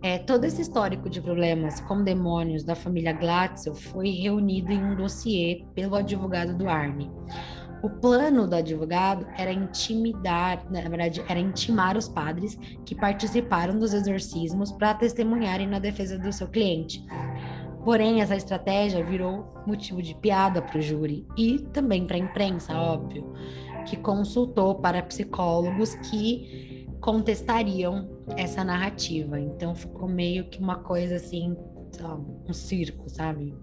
é, 0.02 0.18
todo 0.18 0.46
esse 0.46 0.62
histórico 0.62 1.10
de 1.10 1.22
problemas 1.22 1.82
com 1.82 2.04
demônios 2.04 2.64
da 2.64 2.76
família 2.76 3.12
Glatzel 3.12 3.76
foi 3.76 4.10
reunido 4.12 4.72
em 4.72 4.84
um 4.84 4.96
dossiê 4.96 5.66
pelo 5.76 5.96
advogado 5.96 6.58
do 6.58 6.70
Arne. 6.70 7.12
O 7.82 7.90
plano 7.90 8.48
do 8.48 8.56
advogado 8.56 9.26
era 9.38 9.52
intimidar, 9.52 10.66
na 10.70 10.82
verdade, 10.82 11.24
era 11.28 11.40
intimar 11.40 11.98
os 11.98 12.10
padres 12.10 12.58
que 12.86 12.94
participaram 12.94 13.78
dos 13.78 13.94
exorcismos 13.94 14.72
para 14.72 14.94
testemunharem 14.94 15.68
na 15.68 15.80
defesa 15.80 16.18
do 16.18 16.32
seu 16.32 16.48
cliente. 16.48 17.04
Porém, 17.84 18.22
essa 18.22 18.36
estratégia 18.36 19.04
virou 19.04 19.54
motivo 19.66 20.02
de 20.02 20.14
piada 20.16 20.62
para 20.62 20.78
o 20.78 20.82
júri 20.82 21.26
e 21.38 21.60
também 21.74 22.06
para 22.06 22.18
a 22.18 22.20
imprensa, 22.20 22.78
óbvio, 22.78 23.34
que 23.86 23.96
consultou 23.96 24.76
para 24.76 25.02
psicólogos 25.02 25.96
que 25.96 26.79
contestariam 27.00 28.10
essa 28.36 28.64
narrativa. 28.64 29.40
Então 29.40 29.76
ficou 29.76 30.08
meio 30.08 30.46
que 30.46 30.60
uma 30.60 30.80
coisa 30.80 31.16
assim, 31.16 31.56
um 32.48 32.54
circo, 32.54 33.10
sabe? 33.10 33.54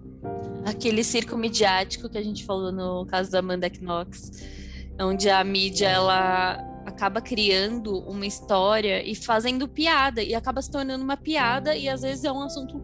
Aquele 0.65 1.05
circo 1.05 1.37
midiático 1.37 2.09
que 2.09 2.19
a 2.19 2.23
gente 2.23 2.45
falou 2.45 2.73
no 2.73 3.07
caso 3.07 3.31
da 3.31 3.39
Amanda 3.39 3.71
Knox, 3.81 4.31
onde 5.01 5.29
a 5.29 5.43
mídia 5.45 5.89
ela 5.89 6.55
acaba 6.85 7.21
criando 7.21 7.99
uma 8.01 8.27
história 8.27 9.03
e 9.03 9.15
fazendo 9.15 9.69
piada 9.69 10.23
e 10.23 10.35
acaba 10.35 10.63
se 10.63 10.71
tornando 10.71 11.03
uma 11.03 11.17
piada 11.17 11.77
e 11.77 11.89
às 11.89 12.03
vezes 12.03 12.25
é 12.25 12.33
um 12.33 12.43
assunto 12.43 12.83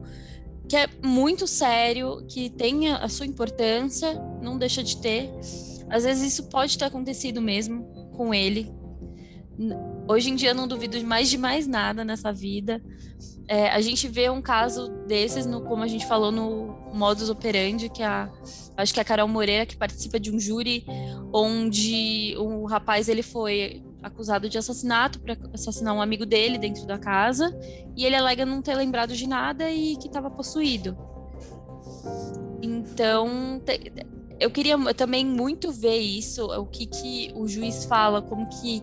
que 0.68 0.76
é 0.76 0.88
muito 1.02 1.46
sério, 1.46 2.24
que 2.28 2.48
tem 2.50 2.90
a 2.90 3.08
sua 3.08 3.26
importância, 3.26 4.14
não 4.40 4.58
deixa 4.58 4.82
de 4.82 4.96
ter. 4.96 5.30
Às 5.88 6.04
vezes 6.04 6.32
isso 6.32 6.48
pode 6.48 6.78
ter 6.78 6.86
acontecido 6.86 7.40
mesmo 7.40 7.84
com 8.16 8.32
ele. 8.32 8.72
Hoje 10.12 10.28
em 10.28 10.34
dia 10.34 10.52
não 10.52 10.68
duvido 10.68 11.02
mais 11.06 11.30
de 11.30 11.38
mais 11.38 11.66
nada 11.66 12.04
nessa 12.04 12.30
vida. 12.30 12.82
É, 13.48 13.70
a 13.70 13.80
gente 13.80 14.06
vê 14.08 14.28
um 14.28 14.42
caso 14.42 14.88
desses, 15.06 15.46
no, 15.46 15.62
como 15.62 15.82
a 15.82 15.88
gente 15.88 16.06
falou 16.06 16.30
no 16.30 16.76
modus 16.92 17.30
operandi, 17.30 17.88
que 17.88 18.02
a 18.02 18.30
acho 18.76 18.92
que 18.92 19.00
é 19.00 19.02
a 19.02 19.04
Carol 19.04 19.26
Moreira 19.26 19.64
que 19.64 19.76
participa 19.76 20.20
de 20.20 20.30
um 20.30 20.38
júri 20.38 20.84
onde 21.32 22.34
o 22.38 22.66
rapaz 22.66 23.08
ele 23.08 23.22
foi 23.22 23.82
acusado 24.02 24.50
de 24.50 24.58
assassinato 24.58 25.18
para 25.18 25.36
assassinar 25.54 25.94
um 25.94 26.02
amigo 26.02 26.26
dele 26.26 26.58
dentro 26.58 26.86
da 26.86 26.98
casa 26.98 27.56
e 27.96 28.04
ele 28.04 28.16
alega 28.16 28.44
não 28.44 28.60
ter 28.60 28.74
lembrado 28.74 29.14
de 29.14 29.26
nada 29.26 29.70
e 29.70 29.96
que 29.96 30.08
estava 30.08 30.30
possuído. 30.30 30.96
Então, 32.60 33.60
eu 34.38 34.50
queria 34.50 34.76
também 34.94 35.24
muito 35.24 35.70
ver 35.70 35.98
isso, 35.98 36.44
o 36.44 36.66
que, 36.66 36.86
que 36.86 37.32
o 37.34 37.46
juiz 37.46 37.84
fala, 37.84 38.20
como 38.20 38.48
que 38.48 38.82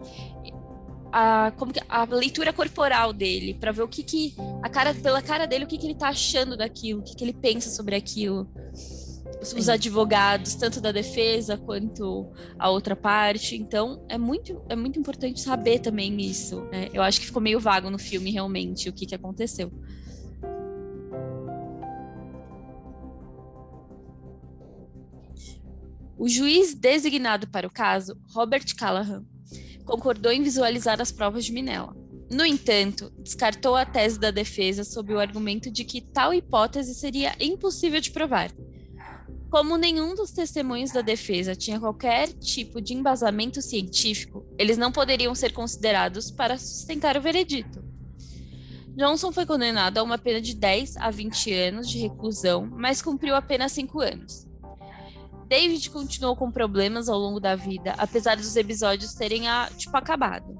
a, 1.11 1.51
como 1.57 1.73
que, 1.73 1.81
a 1.87 2.03
leitura 2.05 2.53
corporal 2.53 3.13
dele, 3.13 3.53
para 3.53 3.71
ver 3.71 3.83
o 3.83 3.87
que, 3.87 4.03
que 4.03 4.35
a 4.61 4.69
cara 4.69 4.93
pela 4.93 5.21
cara 5.21 5.45
dele, 5.45 5.65
o 5.65 5.67
que, 5.67 5.77
que 5.77 5.85
ele 5.85 5.93
está 5.93 6.09
achando 6.09 6.55
daquilo, 6.55 7.01
o 7.01 7.03
que, 7.03 7.15
que 7.15 7.23
ele 7.23 7.33
pensa 7.33 7.69
sobre 7.69 7.95
aquilo 7.95 8.47
os 9.41 9.69
advogados, 9.69 10.55
tanto 10.55 10.81
da 10.81 10.91
defesa 10.91 11.57
quanto 11.57 12.29
a 12.57 12.69
outra 12.69 12.95
parte. 12.95 13.55
Então, 13.55 14.03
é 14.09 14.17
muito, 14.17 14.61
é 14.67 14.75
muito 14.75 14.99
importante 14.99 15.39
saber 15.39 15.79
também 15.79 16.19
isso. 16.19 16.61
Né? 16.71 16.89
Eu 16.93 17.01
acho 17.01 17.19
que 17.19 17.27
ficou 17.27 17.41
meio 17.41 17.59
vago 17.59 17.89
no 17.89 17.97
filme, 17.97 18.31
realmente, 18.31 18.89
o 18.89 18.93
que, 18.93 19.05
que 19.05 19.15
aconteceu. 19.15 19.71
O 26.17 26.27
juiz 26.27 26.73
designado 26.73 27.47
para 27.47 27.65
o 27.65 27.71
caso, 27.71 28.17
Robert 28.33 28.75
Callahan, 28.75 29.23
concordou 29.89 30.31
em 30.31 30.43
visualizar 30.43 31.01
as 31.01 31.11
provas 31.11 31.45
de 31.45 31.51
Minella. 31.51 31.95
No 32.31 32.45
entanto, 32.45 33.11
descartou 33.17 33.75
a 33.75 33.85
tese 33.85 34.19
da 34.19 34.29
defesa 34.29 34.83
sob 34.83 35.13
o 35.13 35.19
argumento 35.19 35.71
de 35.71 35.83
que 35.83 35.99
tal 35.99 36.33
hipótese 36.33 36.93
seria 36.93 37.35
impossível 37.39 37.99
de 37.99 38.11
provar, 38.11 38.51
como 39.49 39.77
nenhum 39.77 40.13
dos 40.13 40.29
testemunhos 40.29 40.91
da 40.91 41.01
defesa 41.01 41.55
tinha 41.55 41.79
qualquer 41.79 42.27
tipo 42.33 42.79
de 42.79 42.93
embasamento 42.93 43.63
científico, 43.63 44.45
eles 44.59 44.77
não 44.77 44.91
poderiam 44.91 45.33
ser 45.33 45.53
considerados 45.53 46.29
para 46.29 46.55
sustentar 46.55 47.17
o 47.17 47.21
veredito. 47.21 47.83
Johnson 48.95 49.31
foi 49.31 49.47
condenado 49.47 49.97
a 49.97 50.03
uma 50.03 50.19
pena 50.19 50.39
de 50.39 50.53
10 50.53 50.97
a 50.97 51.09
20 51.09 51.51
anos 51.53 51.89
de 51.89 51.97
reclusão, 51.97 52.69
mas 52.71 53.01
cumpriu 53.01 53.35
apenas 53.35 53.71
5 53.71 53.99
anos. 53.99 54.48
David 55.49 55.89
continuou 55.89 56.35
com 56.35 56.51
problemas 56.51 57.09
ao 57.09 57.17
longo 57.17 57.39
da 57.39 57.55
vida, 57.55 57.95
apesar 57.97 58.37
dos 58.37 58.55
episódios 58.55 59.15
terem 59.15 59.47
a, 59.47 59.67
tipo, 59.75 59.97
acabado. 59.97 60.55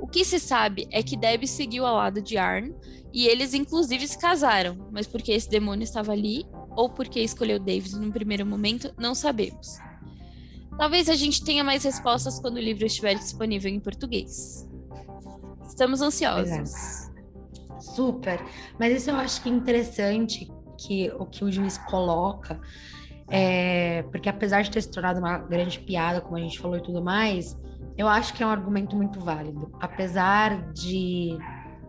O 0.00 0.06
que 0.06 0.24
se 0.24 0.40
sabe 0.40 0.88
é 0.90 1.02
que 1.02 1.16
Debbie 1.16 1.46
seguiu 1.46 1.84
ao 1.84 1.96
lado 1.96 2.22
de 2.22 2.38
Arn 2.38 2.74
e 3.12 3.26
eles 3.26 3.52
inclusive 3.52 4.08
se 4.08 4.18
casaram, 4.18 4.88
mas 4.90 5.06
porque 5.06 5.30
esse 5.30 5.48
demônio 5.48 5.84
estava 5.84 6.12
ali 6.12 6.46
ou 6.74 6.88
porque 6.88 7.20
escolheu 7.20 7.58
David 7.58 7.96
no 7.96 8.10
primeiro 8.10 8.46
momento, 8.46 8.92
não 8.98 9.14
sabemos. 9.14 9.78
Talvez 10.78 11.08
a 11.08 11.14
gente 11.14 11.44
tenha 11.44 11.62
mais 11.62 11.84
respostas 11.84 12.40
quando 12.40 12.56
o 12.56 12.60
livro 12.60 12.84
estiver 12.84 13.14
disponível 13.14 13.70
em 13.70 13.78
português. 13.78 14.66
Estamos 15.68 16.00
ansiosos. 16.00 16.50
É. 16.50 17.80
Super. 17.80 18.40
Mas 18.78 18.96
isso 18.96 19.10
eu 19.10 19.16
acho 19.16 19.42
que 19.42 19.48
é 19.48 19.52
interessante 19.52 20.50
que 20.78 21.10
o 21.18 21.26
que 21.26 21.44
o 21.44 21.52
juiz 21.52 21.78
coloca, 21.78 22.60
é, 23.28 24.02
porque 24.10 24.28
apesar 24.28 24.62
de 24.62 24.70
ter 24.70 24.82
se 24.82 24.90
tornado 24.90 25.18
uma 25.18 25.38
grande 25.38 25.78
piada, 25.80 26.20
como 26.20 26.36
a 26.36 26.40
gente 26.40 26.58
falou 26.58 26.76
e 26.76 26.82
tudo 26.82 27.02
mais, 27.02 27.58
eu 27.96 28.08
acho 28.08 28.34
que 28.34 28.42
é 28.42 28.46
um 28.46 28.50
argumento 28.50 28.96
muito 28.96 29.20
válido. 29.20 29.70
Apesar 29.80 30.72
de. 30.72 31.36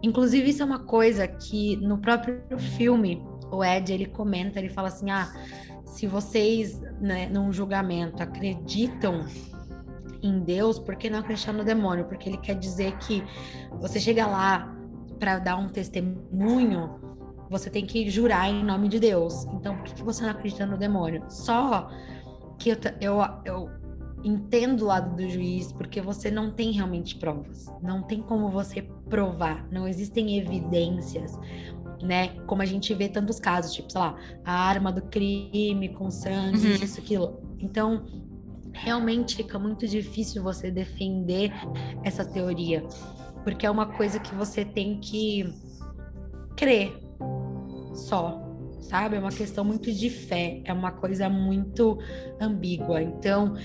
Inclusive, 0.02 0.50
isso 0.50 0.62
é 0.62 0.66
uma 0.66 0.80
coisa 0.80 1.28
que 1.28 1.78
no 1.78 1.98
próprio 1.98 2.42
filme 2.58 3.24
o 3.52 3.64
Ed 3.64 3.92
ele 3.92 4.06
comenta, 4.06 4.60
ele 4.60 4.70
fala 4.70 4.88
assim: 4.88 5.10
ah, 5.10 5.32
se 5.86 6.08
vocês, 6.08 6.80
né, 7.02 7.28
num 7.28 7.52
julgamento, 7.52 8.22
acreditam 8.22 9.26
em 10.22 10.40
Deus, 10.40 10.80
por 10.80 10.96
que 10.96 11.10
não 11.10 11.20
acreditar 11.20 11.54
no 11.54 11.64
demônio? 11.64 12.06
Porque 12.06 12.30
ele 12.30 12.38
quer 12.38 12.56
dizer 12.56 12.98
que 12.98 13.24
você 13.80 14.00
chega 14.00 14.26
lá 14.26 14.76
para 15.20 15.40
dar 15.40 15.56
um 15.56 15.70
testemunho, 15.70 17.00
você 17.50 17.70
tem 17.70 17.86
que 17.86 18.10
jurar 18.10 18.50
em 18.50 18.64
nome 18.64 18.88
de 18.90 19.00
Deus. 19.00 19.46
Então, 19.54 19.78
por 19.78 19.94
que 19.94 20.04
você 20.04 20.24
não 20.24 20.32
acredita 20.32 20.66
no 20.66 20.78
demônio? 20.78 21.24
Só 21.30 21.90
que 22.58 22.70
eu, 22.70 22.78
eu, 23.02 23.22
eu 23.46 23.70
entendo 24.24 24.82
o 24.82 24.86
lado 24.86 25.16
do 25.16 25.30
juiz, 25.30 25.72
porque 25.72 26.02
você 26.02 26.32
não 26.32 26.52
tem 26.52 26.72
realmente 26.72 27.16
provas. 27.18 27.68
Não 27.82 28.02
tem 28.02 28.22
como 28.22 28.50
você 28.50 28.82
provar, 29.10 29.68
não 29.72 29.88
existem 29.88 30.38
evidências 30.38 31.38
né? 32.02 32.30
Como 32.46 32.62
a 32.62 32.66
gente 32.66 32.94
vê 32.94 33.10
tantos 33.10 33.40
casos, 33.40 33.74
tipo, 33.74 33.92
sei 33.92 34.02
lá, 34.02 34.16
a 34.44 34.54
arma 34.54 34.92
do 34.92 35.02
crime 35.04 35.90
com 35.90 36.10
sangue, 36.10 36.68
uhum. 36.68 36.74
isso, 36.76 37.00
aquilo. 37.00 37.40
Então, 37.60 38.06
realmente 38.72 39.36
fica 39.36 39.58
muito 39.58 39.88
difícil 39.88 40.44
você 40.44 40.70
defender 40.70 41.52
essa 42.04 42.26
teoria, 42.26 42.84
porque 43.44 43.66
é 43.66 43.72
uma 43.72 43.86
coisa 43.86 44.20
que 44.20 44.34
você 44.36 44.66
tem 44.66 45.00
que 45.00 45.54
crer 46.56 47.05
só 47.96 48.46
sabe? 48.86 49.16
É 49.16 49.20
uma 49.20 49.32
questão 49.32 49.64
muito 49.64 49.92
de 49.92 50.10
fé, 50.10 50.62
é 50.64 50.72
uma 50.72 50.92
coisa 50.92 51.28
muito 51.30 51.98
ambígua. 52.40 53.02
Então, 53.02 53.56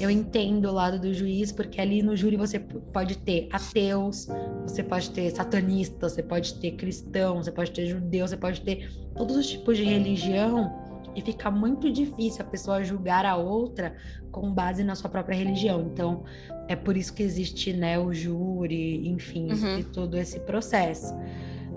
eu 0.00 0.10
entendo 0.10 0.66
o 0.66 0.72
lado 0.72 1.00
do 1.00 1.12
juiz, 1.12 1.50
porque 1.50 1.80
ali 1.80 2.02
no 2.02 2.16
júri 2.16 2.36
você 2.36 2.58
pode 2.58 3.18
ter 3.18 3.48
ateus, 3.52 4.28
você 4.62 4.82
pode 4.82 5.10
ter 5.10 5.30
satanista, 5.30 6.08
você 6.08 6.22
pode 6.22 6.54
ter 6.54 6.72
cristão, 6.72 7.42
você 7.42 7.52
pode 7.52 7.70
ter 7.70 7.86
judeu, 7.86 8.26
você 8.26 8.36
pode 8.36 8.60
ter 8.60 8.90
todos 9.14 9.36
os 9.36 9.46
tipos 9.46 9.76
de 9.76 9.84
religião. 9.84 10.84
E 11.14 11.22
fica 11.22 11.50
muito 11.50 11.90
difícil 11.90 12.42
a 12.42 12.44
pessoa 12.44 12.84
julgar 12.84 13.24
a 13.24 13.36
outra 13.36 13.96
com 14.30 14.52
base 14.52 14.84
na 14.84 14.94
sua 14.94 15.08
própria 15.08 15.34
religião. 15.34 15.80
Então, 15.90 16.24
é 16.68 16.76
por 16.76 16.94
isso 16.94 17.14
que 17.14 17.22
existe, 17.22 17.72
né, 17.72 17.98
o 17.98 18.12
júri, 18.12 19.08
enfim, 19.08 19.50
uhum. 19.50 19.78
e 19.78 19.84
todo 19.84 20.18
esse 20.18 20.38
processo, 20.40 21.14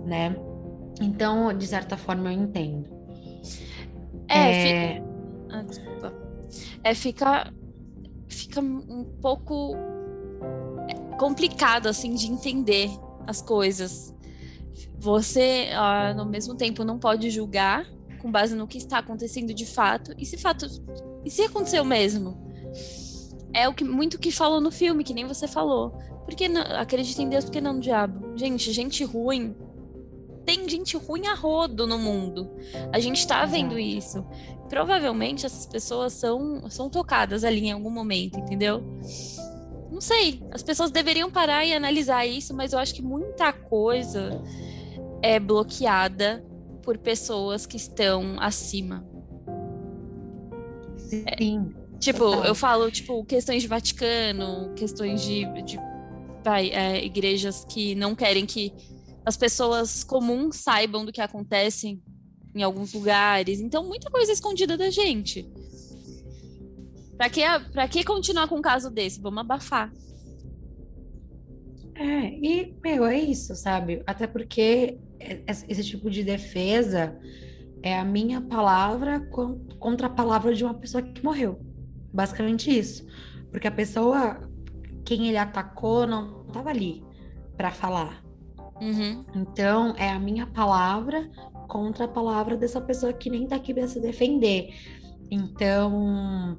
né? 0.05 0.35
Então, 0.99 1.55
de 1.57 1.65
certa 1.67 1.97
forma, 1.97 2.33
eu 2.33 2.41
entendo. 2.41 2.89
É, 4.27 4.37
é... 4.37 4.93
Fica... 4.95 5.09
Ah, 5.51 5.61
desculpa. 5.63 6.13
É, 6.83 6.93
fica, 6.93 7.53
fica 8.27 8.61
um 8.61 9.05
pouco 9.21 9.75
complicado 11.19 11.87
assim 11.87 12.15
de 12.15 12.27
entender 12.27 12.89
as 13.27 13.41
coisas. 13.41 14.15
Você, 14.97 15.69
uh, 15.73 16.15
no 16.15 16.25
mesmo 16.25 16.55
tempo, 16.55 16.83
não 16.83 16.97
pode 16.97 17.29
julgar 17.29 17.85
com 18.19 18.31
base 18.31 18.55
no 18.55 18.67
que 18.67 18.77
está 18.77 18.99
acontecendo 18.99 19.53
de 19.53 19.65
fato. 19.65 20.13
E 20.17 20.25
se 20.25 20.37
fato, 20.37 20.65
e 21.23 21.29
se 21.29 21.41
aconteceu 21.41 21.83
mesmo? 21.83 22.37
É 23.53 23.67
o 23.67 23.73
que 23.73 23.83
muito 23.83 24.19
que 24.19 24.31
falou 24.31 24.61
no 24.61 24.71
filme, 24.71 25.03
que 25.03 25.13
nem 25.13 25.25
você 25.25 25.47
falou. 25.47 25.91
Porque 26.25 26.45
acredita 26.77 27.21
em 27.21 27.29
Deus, 27.29 27.45
porque 27.45 27.61
não 27.61 27.73
no 27.73 27.79
diabo? 27.79 28.37
Gente, 28.37 28.71
gente 28.71 29.03
ruim. 29.03 29.55
Tem 30.49 30.67
gente 30.67 30.97
ruim 30.97 31.27
a 31.27 31.35
rodo 31.35 31.85
no 31.85 31.99
mundo. 31.99 32.49
A 32.91 32.99
gente 32.99 33.27
tá 33.27 33.45
vendo 33.45 33.77
isso. 33.77 34.25
Provavelmente 34.67 35.45
essas 35.45 35.67
pessoas 35.67 36.11
são, 36.13 36.67
são 36.71 36.89
tocadas 36.89 37.43
ali 37.43 37.67
em 37.67 37.71
algum 37.71 37.91
momento, 37.91 38.39
entendeu? 38.39 38.83
Não 39.91 40.01
sei. 40.01 40.41
As 40.49 40.63
pessoas 40.63 40.89
deveriam 40.89 41.29
parar 41.29 41.65
e 41.65 41.71
analisar 41.71 42.25
isso, 42.25 42.51
mas 42.55 42.73
eu 42.73 42.79
acho 42.79 42.95
que 42.95 43.01
muita 43.03 43.53
coisa 43.53 44.41
é 45.21 45.39
bloqueada 45.39 46.43
por 46.81 46.97
pessoas 46.97 47.67
que 47.67 47.77
estão 47.77 48.35
acima. 48.39 49.07
Sim. 50.97 51.25
É, 51.27 51.99
tipo, 51.99 52.23
eu 52.23 52.55
falo, 52.55 52.89
tipo, 52.89 53.23
questões 53.23 53.61
de 53.61 53.67
Vaticano, 53.67 54.73
questões 54.73 55.21
de, 55.21 55.45
de 55.61 55.79
é, 56.71 57.05
igrejas 57.05 57.63
que 57.65 57.93
não 57.93 58.15
querem 58.15 58.47
que 58.47 58.73
as 59.25 59.37
pessoas 59.37 60.03
comuns 60.03 60.57
saibam 60.57 61.05
do 61.05 61.11
que 61.11 61.21
acontece 61.21 62.01
em 62.55 62.63
alguns 62.63 62.93
lugares. 62.93 63.59
Então, 63.59 63.87
muita 63.87 64.09
coisa 64.09 64.31
escondida 64.31 64.77
da 64.77 64.89
gente. 64.89 65.47
Pra 67.17 67.29
que, 67.29 67.41
pra 67.71 67.87
que 67.87 68.03
continuar 68.03 68.47
com 68.47 68.55
um 68.55 68.61
caso 68.61 68.89
desse? 68.89 69.21
Vamos 69.21 69.41
abafar. 69.41 69.91
É, 71.95 72.29
e, 72.29 72.73
meu, 72.81 73.05
é 73.05 73.19
isso, 73.19 73.53
sabe? 73.55 74.01
Até 74.07 74.25
porque 74.25 74.97
esse 75.67 75.83
tipo 75.83 76.09
de 76.09 76.23
defesa 76.23 77.19
é 77.83 77.97
a 77.97 78.05
minha 78.05 78.39
palavra 78.39 79.19
contra 79.77 80.07
a 80.07 80.09
palavra 80.09 80.55
de 80.55 80.63
uma 80.63 80.73
pessoa 80.73 81.03
que 81.03 81.23
morreu. 81.23 81.59
Basicamente 82.13 82.71
isso. 82.71 83.05
Porque 83.51 83.67
a 83.67 83.71
pessoa, 83.71 84.49
quem 85.03 85.27
ele 85.27 85.37
atacou, 85.37 86.07
não 86.07 86.47
estava 86.47 86.69
ali 86.69 87.03
para 87.57 87.69
falar. 87.69 88.23
Uhum. 88.81 89.25
Então, 89.35 89.93
é 89.97 90.09
a 90.09 90.19
minha 90.19 90.47
palavra 90.47 91.29
contra 91.67 92.05
a 92.05 92.07
palavra 92.07 92.57
dessa 92.57 92.81
pessoa 92.81 93.13
que 93.13 93.29
nem 93.29 93.47
tá 93.47 93.55
aqui 93.55 93.73
para 93.73 93.87
se 93.87 93.99
defender. 93.99 94.73
Então, 95.29 96.57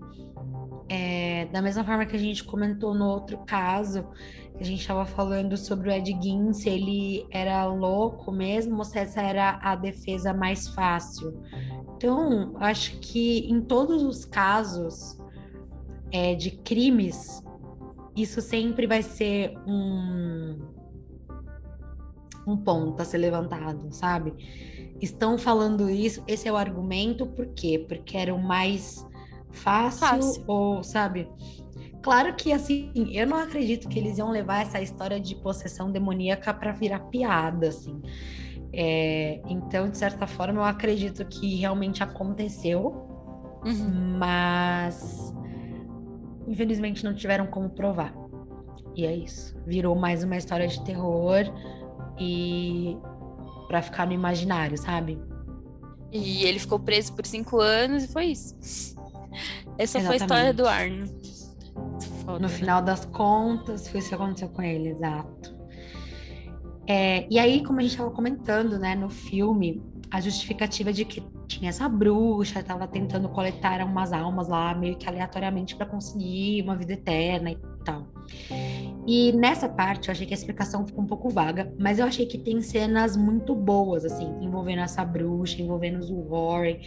é, 0.89 1.47
da 1.47 1.61
mesma 1.61 1.85
forma 1.85 2.07
que 2.07 2.17
a 2.17 2.19
gente 2.19 2.45
comentou 2.45 2.95
no 2.95 3.07
outro 3.07 3.39
caso, 3.39 4.07
a 4.59 4.63
gente 4.63 4.81
estava 4.81 5.07
falando 5.07 5.57
sobre 5.57 5.89
o 5.89 5.93
Ed 5.93 6.17
Gein, 6.21 6.53
se 6.53 6.69
ele 6.69 7.27
era 7.31 7.65
louco 7.67 8.31
mesmo 8.31 8.77
ou 8.77 8.85
se 8.85 8.99
essa 8.99 9.23
era 9.23 9.59
a 9.63 9.75
defesa 9.75 10.35
mais 10.35 10.69
fácil. 10.69 11.43
Então, 11.97 12.55
acho 12.59 12.99
que 13.01 13.51
em 13.51 13.61
todos 13.63 14.03
os 14.03 14.25
casos 14.25 15.19
é, 16.13 16.35
de 16.35 16.51
crimes, 16.51 17.43
isso 18.15 18.41
sempre 18.41 18.87
vai 18.87 19.03
ser 19.03 19.55
um, 19.67 20.59
um 22.47 22.57
ponto 22.57 23.01
a 23.01 23.05
ser 23.05 23.19
levantado, 23.19 23.89
sabe? 23.91 24.35
Estão 25.01 25.39
falando 25.39 25.89
isso, 25.89 26.23
esse 26.27 26.49
é 26.49 26.53
o 26.53 26.57
argumento, 26.57 27.27
por 27.27 27.47
quê? 27.49 27.85
Porque 27.89 28.17
era 28.17 28.35
o 28.35 28.43
mais 28.43 29.07
fácil, 29.51 30.01
fácil. 30.01 30.45
ou, 30.47 30.83
sabe? 30.83 31.29
Claro 32.03 32.35
que, 32.35 32.53
assim, 32.53 32.91
eu 33.13 33.27
não 33.27 33.37
acredito 33.37 33.89
que 33.89 33.99
eles 33.99 34.19
iam 34.19 34.31
levar 34.31 34.63
essa 34.63 34.81
história 34.81 35.21
de 35.21 35.35
possessão 35.35 35.91
demoníaca 35.91 36.53
para 36.53 36.73
virar 36.73 37.01
piada, 37.01 37.69
assim. 37.69 38.01
É, 38.73 39.41
então, 39.47 39.89
de 39.91 39.99
certa 39.99 40.27
forma, 40.27 40.61
eu 40.61 40.65
acredito 40.65 41.25
que 41.27 41.57
realmente 41.57 42.03
aconteceu, 42.03 43.07
uhum. 43.65 44.19
mas 44.19 45.35
infelizmente 46.47 47.05
não 47.05 47.15
tiveram 47.15 47.47
como 47.47 47.71
provar. 47.71 48.15
E 48.95 49.07
é 49.07 49.15
isso. 49.15 49.57
Virou 49.67 49.95
mais 49.95 50.25
uma 50.25 50.37
história 50.37 50.67
de 50.67 50.83
terror 50.85 51.45
e 52.19 52.97
para 53.69 53.83
ficar 53.83 54.07
no 54.07 54.13
imaginário, 54.13 54.77
sabe? 54.77 55.19
E 56.13 56.45
ele 56.45 56.59
ficou 56.59 56.79
preso 56.79 57.13
por 57.13 57.25
cinco 57.25 57.61
anos 57.61 58.05
e 58.05 58.09
foi 58.09 58.27
isso. 58.27 58.55
Essa 59.79 59.99
Exatamente. 59.99 60.07
foi 60.07 60.15
a 60.15 60.17
história 60.17 60.53
do 60.53 60.67
Arno. 60.67 61.07
Foda, 62.25 62.39
no 62.39 62.49
né? 62.49 62.49
final 62.49 62.83
das 62.83 63.05
contas, 63.05 63.89
foi 63.89 64.01
isso 64.01 64.09
que 64.09 64.15
aconteceu 64.15 64.49
com 64.49 64.63
ele, 64.63 64.91
exato. 64.91 65.57
É, 66.87 67.27
e 67.31 67.39
aí, 67.39 67.63
como 67.63 67.79
a 67.79 67.83
gente 67.83 67.93
estava 67.93 68.11
comentando, 68.11 68.79
né, 68.79 68.97
no 68.97 69.09
filme, 69.09 69.81
a 70.11 70.21
justificativa 70.21 70.93
de 70.93 71.05
que 71.05 71.23
tinha 71.47 71.71
essa 71.71 71.89
bruxa, 71.89 72.61
estava 72.61 72.89
tentando 72.89 73.29
coletar 73.29 73.81
umas 73.85 74.13
almas 74.13 74.49
lá, 74.49 74.75
meio 74.75 74.97
que 74.97 75.09
aleatoriamente, 75.09 75.77
para 75.77 75.87
conseguir 75.87 76.63
uma 76.63 76.77
vida 76.77 76.95
eterna 76.95 77.53
e 77.53 77.59
tal. 77.85 78.07
E 79.07 79.33
nessa 79.33 79.69
parte 79.69 80.09
eu 80.09 80.13
achei 80.13 80.27
que 80.27 80.35
a 80.35 80.37
explicação 80.37 80.87
ficou 80.87 81.03
um 81.03 81.07
pouco 81.07 81.29
vaga, 81.29 81.73
mas 81.79 81.99
eu 81.99 82.07
achei 82.07 82.27
que 82.27 82.39
tem 82.39 82.61
cenas 82.61 83.17
muito 83.17 83.55
boas, 83.55 84.05
assim, 84.05 84.27
envolvendo 84.41 84.83
essa 84.83 85.05
bruxa, 85.05 85.61
envolvendo 85.61 85.99
os 85.99 86.11
Warren. 86.11 86.81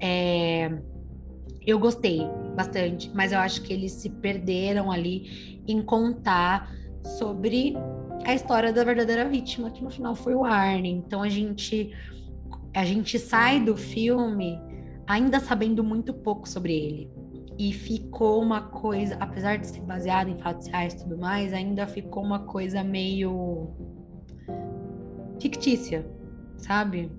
É, 0.00 0.70
eu 1.66 1.78
gostei 1.78 2.20
bastante, 2.56 3.10
mas 3.14 3.32
eu 3.32 3.38
acho 3.38 3.62
que 3.62 3.72
eles 3.72 3.92
se 3.92 4.08
perderam 4.08 4.90
ali 4.90 5.60
em 5.66 5.82
contar 5.82 6.72
sobre 7.04 7.74
a 8.24 8.34
história 8.34 8.72
da 8.72 8.84
verdadeira 8.84 9.28
vítima, 9.28 9.70
que 9.70 9.82
no 9.82 9.90
final 9.90 10.14
foi 10.14 10.34
o 10.34 10.44
Arne. 10.44 10.90
Então 10.90 11.22
a 11.22 11.28
gente 11.28 11.90
a 12.74 12.84
gente 12.84 13.18
sai 13.18 13.60
do 13.60 13.76
filme 13.76 14.58
ainda 15.06 15.40
sabendo 15.40 15.82
muito 15.82 16.14
pouco 16.14 16.48
sobre 16.48 16.72
ele. 16.72 17.10
E 17.60 17.74
ficou 17.74 18.40
uma 18.40 18.62
coisa, 18.62 19.18
apesar 19.20 19.58
de 19.58 19.66
ser 19.66 19.82
baseado 19.82 20.30
em 20.30 20.38
fatos 20.38 20.66
reais 20.66 20.94
e 20.94 21.02
tudo 21.02 21.18
mais, 21.18 21.52
ainda 21.52 21.86
ficou 21.86 22.24
uma 22.24 22.38
coisa 22.38 22.82
meio 22.82 23.68
fictícia, 25.38 26.10
sabe? 26.56 27.12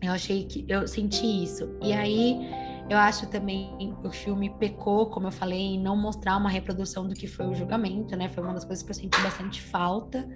Eu 0.00 0.12
achei 0.12 0.44
que 0.44 0.64
eu 0.68 0.86
senti 0.86 1.26
isso. 1.42 1.68
E 1.82 1.92
aí 1.92 2.48
eu 2.88 2.96
acho 2.96 3.26
também 3.26 3.96
o 4.04 4.10
filme 4.10 4.50
pecou, 4.50 5.06
como 5.06 5.26
eu 5.26 5.32
falei, 5.32 5.58
em 5.58 5.82
não 5.82 5.96
mostrar 5.96 6.36
uma 6.36 6.48
reprodução 6.48 7.08
do 7.08 7.14
que 7.16 7.26
foi 7.26 7.48
o 7.48 7.54
julgamento, 7.54 8.14
né? 8.14 8.28
Foi 8.28 8.44
uma 8.44 8.54
das 8.54 8.64
coisas 8.64 8.84
que 8.84 8.90
eu 8.92 8.94
senti 8.94 9.20
bastante 9.20 9.60
falta. 9.60 10.28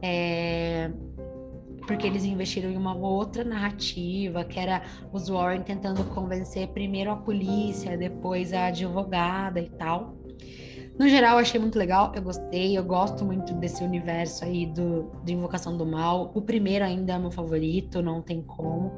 É... 0.00 0.90
Porque 1.86 2.06
eles 2.06 2.24
investiram 2.24 2.70
em 2.70 2.76
uma 2.76 2.96
outra 2.96 3.44
narrativa, 3.44 4.44
que 4.44 4.58
era 4.58 4.82
os 5.12 5.28
Warren 5.28 5.62
tentando 5.62 6.04
convencer 6.04 6.68
primeiro 6.68 7.10
a 7.10 7.16
polícia, 7.16 7.96
depois 7.96 8.52
a 8.52 8.66
advogada 8.66 9.60
e 9.60 9.68
tal. 9.70 10.16
No 10.98 11.08
geral, 11.08 11.38
achei 11.38 11.60
muito 11.60 11.76
legal, 11.76 12.12
eu 12.14 12.22
gostei, 12.22 12.78
eu 12.78 12.84
gosto 12.84 13.24
muito 13.24 13.52
desse 13.54 13.82
universo 13.82 14.44
aí 14.44 14.64
do, 14.64 15.10
de 15.24 15.32
Invocação 15.32 15.76
do 15.76 15.84
Mal. 15.84 16.30
O 16.34 16.40
primeiro 16.40 16.84
ainda 16.84 17.14
é 17.14 17.18
meu 17.18 17.32
favorito, 17.32 18.00
não 18.00 18.22
tem 18.22 18.40
como. 18.40 18.92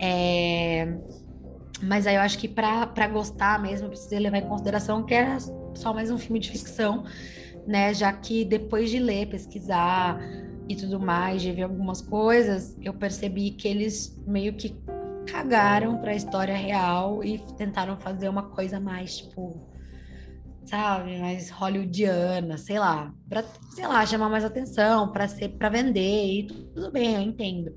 É... 0.00 0.98
Mas 1.80 2.06
aí 2.06 2.16
eu 2.16 2.20
acho 2.20 2.36
que 2.38 2.48
para 2.48 3.06
gostar 3.08 3.62
mesmo, 3.62 3.86
eu 3.86 3.90
precisei 3.90 4.18
levar 4.18 4.38
em 4.38 4.48
consideração 4.48 5.04
que 5.04 5.14
era 5.14 5.38
só 5.74 5.94
mais 5.94 6.10
um 6.10 6.18
filme 6.18 6.40
de 6.40 6.50
ficção, 6.50 7.04
né? 7.64 7.94
Já 7.94 8.12
que 8.12 8.44
depois 8.44 8.90
de 8.90 8.98
ler, 8.98 9.26
pesquisar 9.26 10.18
e 10.68 10.76
tudo 10.76 10.98
mais, 10.98 11.42
de 11.42 11.52
ver 11.52 11.62
algumas 11.62 12.00
coisas, 12.00 12.76
eu 12.80 12.94
percebi 12.94 13.50
que 13.50 13.68
eles 13.68 14.16
meio 14.26 14.54
que 14.54 14.74
cagaram 15.26 15.98
para 15.98 16.12
a 16.12 16.16
história 16.16 16.56
real 16.56 17.22
e 17.24 17.38
tentaram 17.56 17.98
fazer 17.98 18.28
uma 18.28 18.44
coisa 18.50 18.78
mais 18.78 19.18
tipo, 19.18 19.68
sabe, 20.64 21.18
mais 21.18 21.50
hollywoodiana, 21.50 22.56
sei 22.58 22.78
lá, 22.78 23.12
para 23.28 23.44
sei 23.74 23.86
lá, 23.86 24.04
chamar 24.06 24.28
mais 24.28 24.44
atenção, 24.44 25.10
para 25.12 25.28
ser 25.28 25.50
para 25.50 25.68
vender 25.68 26.40
e 26.40 26.46
tudo 26.46 26.90
bem, 26.90 27.14
eu 27.14 27.20
entendo 27.20 27.74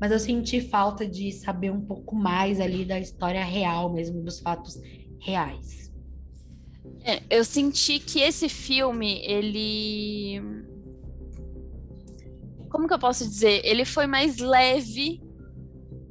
mas 0.00 0.12
eu 0.12 0.18
senti 0.18 0.60
falta 0.60 1.06
de 1.06 1.32
saber 1.32 1.70
um 1.70 1.80
pouco 1.80 2.14
mais 2.14 2.60
ali 2.60 2.84
da 2.84 2.98
história 2.98 3.44
real 3.44 3.92
mesmo, 3.92 4.22
dos 4.22 4.40
fatos 4.40 4.78
reais. 5.20 5.90
É, 7.02 7.22
eu 7.30 7.44
senti 7.44 7.98
que 7.98 8.20
esse 8.20 8.48
filme, 8.48 9.20
ele. 9.24 10.42
Como 12.76 12.86
que 12.86 12.92
eu 12.92 12.98
posso 12.98 13.26
dizer? 13.26 13.62
Ele 13.64 13.86
foi 13.86 14.06
mais 14.06 14.36
leve 14.36 15.18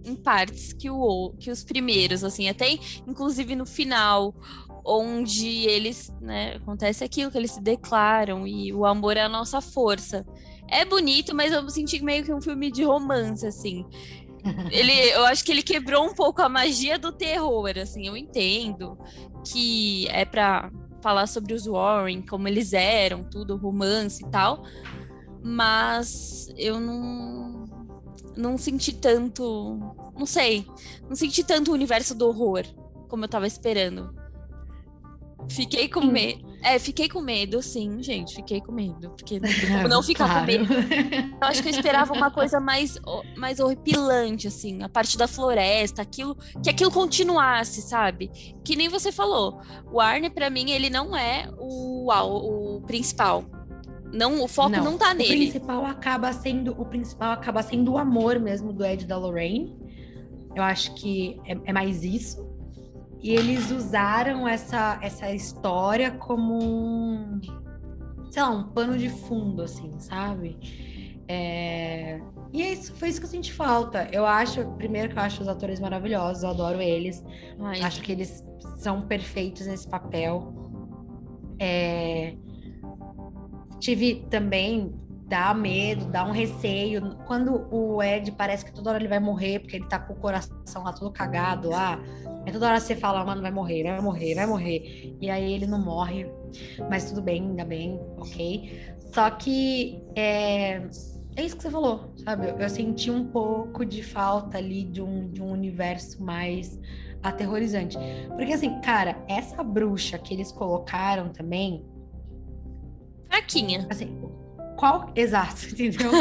em 0.04 0.16
partes 0.16 0.74
que, 0.74 0.90
o, 0.90 1.32
que 1.40 1.52
os 1.52 1.64
primeiros, 1.64 2.24
assim, 2.24 2.50
até 2.50 2.72
inclusive 3.06 3.56
no 3.56 3.68
final, 3.68 4.34
onde 4.84 5.48
eles, 5.68 6.12
né, 6.20 6.56
acontece 6.56 7.04
aquilo 7.04 7.30
que 7.30 7.38
eles 7.38 7.52
se 7.52 7.62
declaram 7.62 8.48
e 8.48 8.74
o 8.74 8.84
amor 8.84 9.16
é 9.16 9.22
a 9.22 9.30
nossa 9.30 9.62
força. 9.62 10.26
É 10.68 10.84
bonito, 10.84 11.36
mas 11.36 11.54
eu 11.54 11.70
senti 11.70 12.04
meio 12.04 12.24
que 12.24 12.34
um 12.34 12.42
filme 12.42 12.72
de 12.72 12.84
romance, 12.84 13.46
assim. 13.46 13.86
ele, 14.72 14.92
eu 15.12 15.24
acho 15.24 15.46
que 15.46 15.52
ele 15.52 15.62
quebrou 15.62 16.04
um 16.04 16.16
pouco 16.16 16.42
a 16.42 16.50
magia 16.50 16.98
do 16.98 17.12
terror, 17.12 17.78
assim, 17.78 18.08
eu 18.08 18.18
entendo 18.18 18.98
que 19.46 20.08
é 20.08 20.26
para 20.26 20.72
falar 21.00 21.28
sobre 21.28 21.54
os 21.54 21.68
Warren, 21.68 22.24
como 22.24 22.48
eles 22.48 22.74
eram, 22.74 23.24
tudo, 23.24 23.56
romance 23.56 24.26
e 24.26 24.30
tal, 24.32 24.66
mas 25.48 26.52
eu 26.58 26.80
não 26.80 27.66
não 28.36 28.58
senti 28.58 28.92
tanto, 28.92 29.80
não 30.18 30.26
sei, 30.26 30.66
não 31.08 31.16
senti 31.16 31.44
tanto 31.44 31.70
o 31.70 31.74
universo 31.76 32.16
do 32.16 32.28
horror 32.28 32.66
como 33.08 33.24
eu 33.24 33.30
tava 33.30 33.46
esperando. 33.46 34.12
Fiquei 35.48 35.88
com 35.88 36.02
medo. 36.02 36.44
É, 36.64 36.80
fiquei 36.80 37.08
com 37.08 37.22
medo, 37.22 37.62
sim, 37.62 38.02
gente. 38.02 38.34
Fiquei 38.34 38.60
com 38.60 38.72
medo. 38.72 39.12
Porque 39.12 39.40
não, 39.70 39.88
não 39.88 40.04
ficar 40.04 40.26
claro. 40.26 40.40
com 40.40 40.46
medo. 40.48 40.66
Eu 41.40 41.48
acho 41.48 41.62
que 41.62 41.70
eu 41.70 41.74
esperava 41.74 42.12
uma 42.12 42.32
coisa 42.32 42.60
mais, 42.60 43.00
mais 43.38 43.60
horripilante, 43.60 44.48
assim, 44.48 44.82
a 44.82 44.90
parte 44.90 45.16
da 45.16 45.28
floresta, 45.28 46.02
aquilo, 46.02 46.36
que 46.64 46.72
aquilo 46.72 46.90
continuasse, 46.90 47.84
sabe? 47.84 48.32
Que 48.64 48.76
nem 48.76 48.90
você 48.90 49.12
falou. 49.12 49.62
O 49.92 50.02
Arne, 50.02 50.32
para 50.32 50.50
mim, 50.50 50.72
ele 50.72 50.90
não 50.90 51.16
é 51.16 51.48
o, 51.60 52.12
o, 52.12 52.78
o 52.78 52.82
principal. 52.82 53.46
Não, 54.16 54.44
o 54.44 54.48
foco 54.48 54.70
não, 54.70 54.84
não 54.84 54.98
tá 54.98 55.14
nele. 55.14 55.48
O 55.48 55.52
principal 55.52 55.86
acaba 55.86 56.34
sendo 56.34 56.72
o 56.80 56.86
principal 56.86 57.32
acaba 57.32 57.62
sendo 57.62 57.94
o 57.94 57.98
amor 57.98 58.40
mesmo 58.40 58.72
do 58.72 58.86
Ed 58.86 59.04
e 59.04 59.08
da 59.08 59.18
Lorraine. 59.18 59.76
Eu 60.56 60.64
acho 60.64 60.94
que 60.96 61.40
é, 61.46 61.58
é 61.66 61.74
mais 61.74 62.04
isso. 62.04 62.46
E 63.22 63.32
eles 63.32 63.72
usaram 63.72 64.48
essa, 64.48 65.00
essa 65.02 65.32
história 65.32 66.12
como 66.12 66.64
um, 66.64 67.42
sei 68.30 68.42
lá, 68.42 68.50
um 68.52 68.64
pano 68.64 68.98
de 68.98 69.10
fundo, 69.10 69.64
assim, 69.64 69.94
sabe? 69.98 70.58
É... 71.28 72.22
E 72.54 72.62
é 72.62 72.72
isso, 72.72 72.94
foi 72.94 73.10
isso 73.10 73.20
que 73.20 73.26
eu 73.26 73.30
senti 73.30 73.52
falta. 73.52 74.08
Eu 74.12 74.26
acho, 74.26 74.64
primeiro 74.78 75.10
que 75.10 75.18
eu 75.18 75.24
acho 75.24 75.42
os 75.42 75.48
atores 75.48 75.80
maravilhosos, 75.80 76.44
eu 76.44 76.50
adoro 76.50 76.82
eles. 76.82 77.24
Ai. 77.60 77.82
Acho 77.82 78.02
que 78.02 78.12
eles 78.12 78.46
são 78.78 79.02
perfeitos 79.02 79.66
nesse 79.66 79.88
papel. 79.88 80.54
É... 81.60 82.36
Tive 83.80 84.26
também 84.30 84.94
dá 85.28 85.54
medo, 85.54 86.06
dá 86.06 86.24
um 86.24 86.32
receio. 86.32 87.16
Quando 87.26 87.68
o 87.72 88.02
Ed 88.02 88.32
parece 88.34 88.66
que 88.66 88.72
toda 88.72 88.92
hora 88.92 89.00
ele 89.00 89.08
vai 89.08 89.20
morrer, 89.20 89.60
porque 89.60 89.78
ele 89.78 89.88
tá 89.88 90.00
com 90.00 90.14
o 90.14 90.16
coração 90.16 90.84
lá 90.84 90.94
todo 90.94 91.12
cagado 91.12 91.70
lá. 91.70 92.00
É 92.46 92.52
toda 92.52 92.68
hora 92.68 92.80
você 92.80 92.96
fala, 92.96 93.26
mano, 93.26 93.42
vai 93.42 93.52
morrer, 93.52 93.84
vai 93.84 94.02
morrer, 94.02 94.36
vai 94.36 94.46
morrer. 94.46 95.18
E 95.20 95.30
aí 95.30 95.54
ele 95.54 95.66
não 95.66 95.84
morre. 95.84 96.28
Mas 96.90 97.10
tudo 97.10 97.22
bem, 97.22 97.42
ainda 97.42 97.66
bem, 97.66 98.00
ok. 98.18 98.96
Só 99.14 99.30
que 99.32 100.02
é, 100.16 100.82
é 101.36 101.44
isso 101.44 101.58
que 101.58 101.64
você 101.64 101.72
falou, 101.72 102.14
sabe? 102.24 102.50
Eu, 102.50 102.58
eu 102.58 102.70
senti 102.70 103.10
um 103.10 103.26
pouco 103.26 103.84
de 103.84 104.04
falta 104.04 104.58
ali 104.58 104.84
de 104.84 105.02
um, 105.02 105.28
de 105.30 105.42
um 105.42 105.52
universo 105.52 106.24
mais 106.24 106.80
aterrorizante. 107.24 107.98
Porque 108.36 108.54
assim, 108.54 108.80
cara, 108.82 109.18
essa 109.28 109.64
bruxa 109.64 110.18
que 110.18 110.34
eles 110.34 110.52
colocaram 110.52 111.30
também. 111.30 111.84
Fraquinha. 113.36 113.86
Assim, 113.90 114.18
qual. 114.78 115.12
Exato, 115.16 115.68
entendeu? 115.72 116.12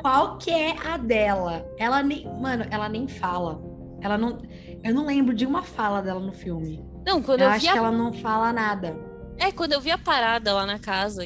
qual 0.00 0.38
que 0.38 0.50
é 0.50 0.74
a 0.86 0.96
dela? 0.96 1.66
Ela 1.78 2.02
nem. 2.02 2.26
Mano, 2.40 2.64
ela 2.70 2.88
nem 2.88 3.06
fala. 3.06 3.60
Ela 4.00 4.16
não. 4.16 4.40
Eu 4.82 4.94
não 4.94 5.06
lembro 5.06 5.34
de 5.34 5.44
uma 5.44 5.62
fala 5.62 6.00
dela 6.00 6.20
no 6.20 6.32
filme. 6.32 6.82
Não, 7.04 7.22
quando 7.22 7.40
eu, 7.40 7.46
eu 7.46 7.52
acho 7.52 7.68
a... 7.68 7.72
que 7.72 7.78
ela 7.78 7.92
não 7.92 8.12
fala 8.12 8.52
nada. 8.52 8.96
É, 9.36 9.52
quando 9.52 9.72
eu 9.72 9.80
vi 9.80 9.90
a 9.90 9.98
parada 9.98 10.52
lá 10.52 10.66
na 10.66 10.78
casa, 10.78 11.24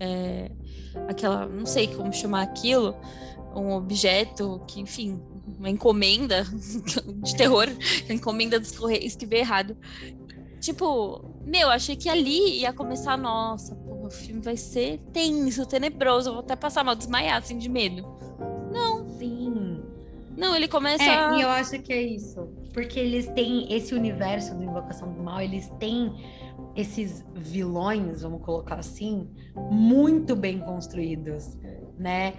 é, 0.00 0.50
aquela, 1.08 1.46
não 1.46 1.66
sei 1.66 1.86
como 1.88 2.12
chamar 2.12 2.42
aquilo, 2.42 2.96
um 3.54 3.72
objeto 3.72 4.60
que, 4.66 4.80
enfim, 4.80 5.22
uma 5.58 5.70
encomenda 5.70 6.44
de 7.22 7.36
terror, 7.36 7.68
encomenda 8.10 8.58
dos 8.58 8.76
Correios 8.76 9.14
que 9.14 9.26
veio 9.26 9.40
errado. 9.40 9.76
Tipo, 10.60 11.24
meu, 11.44 11.70
achei 11.70 11.96
que 11.96 12.08
ali 12.08 12.60
ia 12.60 12.72
começar, 12.72 13.16
nossa, 13.16 13.76
o 14.02 14.10
filme 14.10 14.40
vai 14.40 14.56
ser 14.56 14.98
tenso, 15.12 15.66
tenebroso, 15.66 16.28
eu 16.28 16.32
vou 16.34 16.42
até 16.42 16.56
passar 16.56 16.84
mal, 16.84 16.94
desmaiar, 16.94 17.38
assim, 17.38 17.58
de 17.58 17.68
medo. 17.68 18.06
Não. 18.72 19.08
Sim. 19.18 19.82
Não, 20.36 20.56
ele 20.56 20.66
começa. 20.66 21.02
É, 21.02 21.38
e 21.38 21.42
eu 21.42 21.48
acho 21.48 21.80
que 21.82 21.92
é 21.92 22.02
isso. 22.02 22.48
Porque 22.72 22.98
eles 22.98 23.28
têm 23.28 23.72
esse 23.72 23.94
universo 23.94 24.54
do 24.54 24.62
Invocação 24.64 25.12
do 25.12 25.22
Mal, 25.22 25.40
eles 25.40 25.70
têm 25.78 26.12
esses 26.74 27.24
vilões, 27.34 28.22
vamos 28.22 28.42
colocar 28.42 28.76
assim, 28.76 29.28
muito 29.70 30.34
bem 30.34 30.58
construídos, 30.58 31.56
né? 31.98 32.32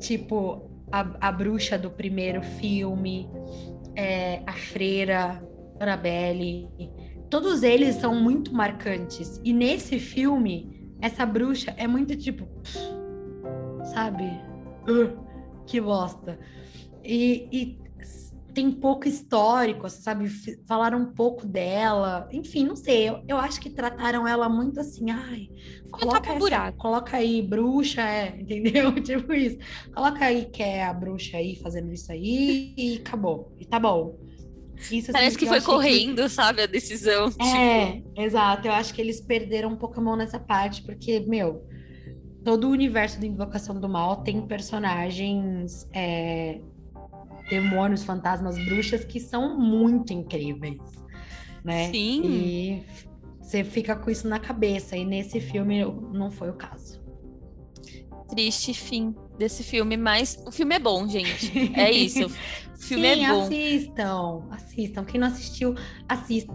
Tipo, 0.00 0.68
a, 0.90 1.28
a 1.28 1.32
bruxa 1.32 1.78
do 1.78 1.90
primeiro 1.90 2.42
filme, 2.42 3.30
é, 3.94 4.42
a 4.44 4.52
freira, 4.52 5.42
Annabelle, 5.78 6.68
todos 7.30 7.62
eles 7.62 7.96
são 7.96 8.14
muito 8.14 8.52
marcantes. 8.52 9.40
E 9.44 9.52
nesse 9.52 9.98
filme, 9.98 10.75
essa 11.00 11.26
bruxa 11.26 11.74
é 11.76 11.86
muito 11.86 12.16
tipo, 12.16 12.48
sabe? 13.92 14.24
Uh, 14.88 15.16
que 15.66 15.80
bosta. 15.80 16.38
E, 17.04 17.48
e, 17.52 17.86
tem 18.56 18.70
pouco 18.70 19.06
histórico, 19.06 19.86
sabe? 19.90 20.30
Falaram 20.66 20.98
um 20.98 21.12
pouco 21.12 21.46
dela. 21.46 22.26
Enfim, 22.32 22.64
não 22.64 22.74
sei. 22.74 23.10
Eu, 23.10 23.22
eu 23.28 23.36
acho 23.36 23.60
que 23.60 23.68
trataram 23.68 24.26
ela 24.26 24.48
muito 24.48 24.80
assim. 24.80 25.10
Ai, 25.10 25.50
coloca, 25.90 26.30
essa, 26.30 26.38
buraco. 26.38 26.78
coloca 26.78 27.16
aí, 27.18 27.42
bruxa, 27.42 28.00
é, 28.00 28.34
entendeu? 28.40 28.94
tipo 29.02 29.34
isso. 29.34 29.58
Coloca 29.94 30.24
aí 30.24 30.46
que 30.46 30.62
é 30.62 30.84
a 30.84 30.94
bruxa 30.94 31.36
aí 31.36 31.54
fazendo 31.56 31.92
isso 31.92 32.10
aí 32.10 32.72
e 32.78 32.96
acabou. 32.96 33.52
E 33.58 33.66
tá 33.66 33.78
bom. 33.78 34.18
Isso, 34.76 35.10
assim, 35.10 35.12
Parece 35.12 35.38
que 35.38 35.46
foi 35.46 35.60
correndo, 35.60 36.22
que... 36.22 36.28
sabe, 36.28 36.62
a 36.62 36.66
decisão. 36.66 37.28
É, 37.40 37.92
tipo... 37.92 38.20
exato. 38.20 38.68
Eu 38.68 38.72
acho 38.72 38.94
que 38.94 39.00
eles 39.00 39.20
perderam 39.20 39.70
um 39.70 39.76
pouco 39.76 39.98
a 39.98 40.02
mão 40.02 40.16
nessa 40.16 40.38
parte, 40.38 40.82
porque, 40.82 41.20
meu, 41.20 41.66
todo 42.44 42.68
o 42.68 42.70
universo 42.70 43.18
da 43.20 43.26
Invocação 43.26 43.78
do 43.80 43.88
Mal 43.88 44.22
tem 44.22 44.46
personagens 44.46 45.88
é, 45.92 46.60
demônios, 47.48 48.04
fantasmas, 48.04 48.56
bruxas 48.64 49.04
que 49.04 49.18
são 49.18 49.58
muito 49.58 50.12
incríveis, 50.12 50.78
né? 51.64 51.90
Sim. 51.90 52.22
E 52.24 52.84
você 53.40 53.64
fica 53.64 53.96
com 53.96 54.10
isso 54.10 54.28
na 54.28 54.38
cabeça, 54.38 54.96
e 54.96 55.04
nesse 55.04 55.40
filme 55.40 55.84
não 56.12 56.30
foi 56.30 56.50
o 56.50 56.54
caso. 56.54 57.00
Triste 58.28 58.74
fim 58.74 59.14
desse 59.38 59.62
filme, 59.62 59.96
mas 59.96 60.42
o 60.46 60.50
filme 60.50 60.74
é 60.74 60.78
bom, 60.78 61.06
gente. 61.08 61.72
É 61.74 61.90
isso. 61.92 62.26
O 62.26 62.78
filme 62.78 63.14
Sim, 63.14 63.24
é 63.24 63.28
bom. 63.28 63.42
assistam, 63.42 64.42
assistam. 64.50 65.04
Quem 65.04 65.18
não 65.18 65.28
assistiu, 65.28 65.74
assista 66.06 66.52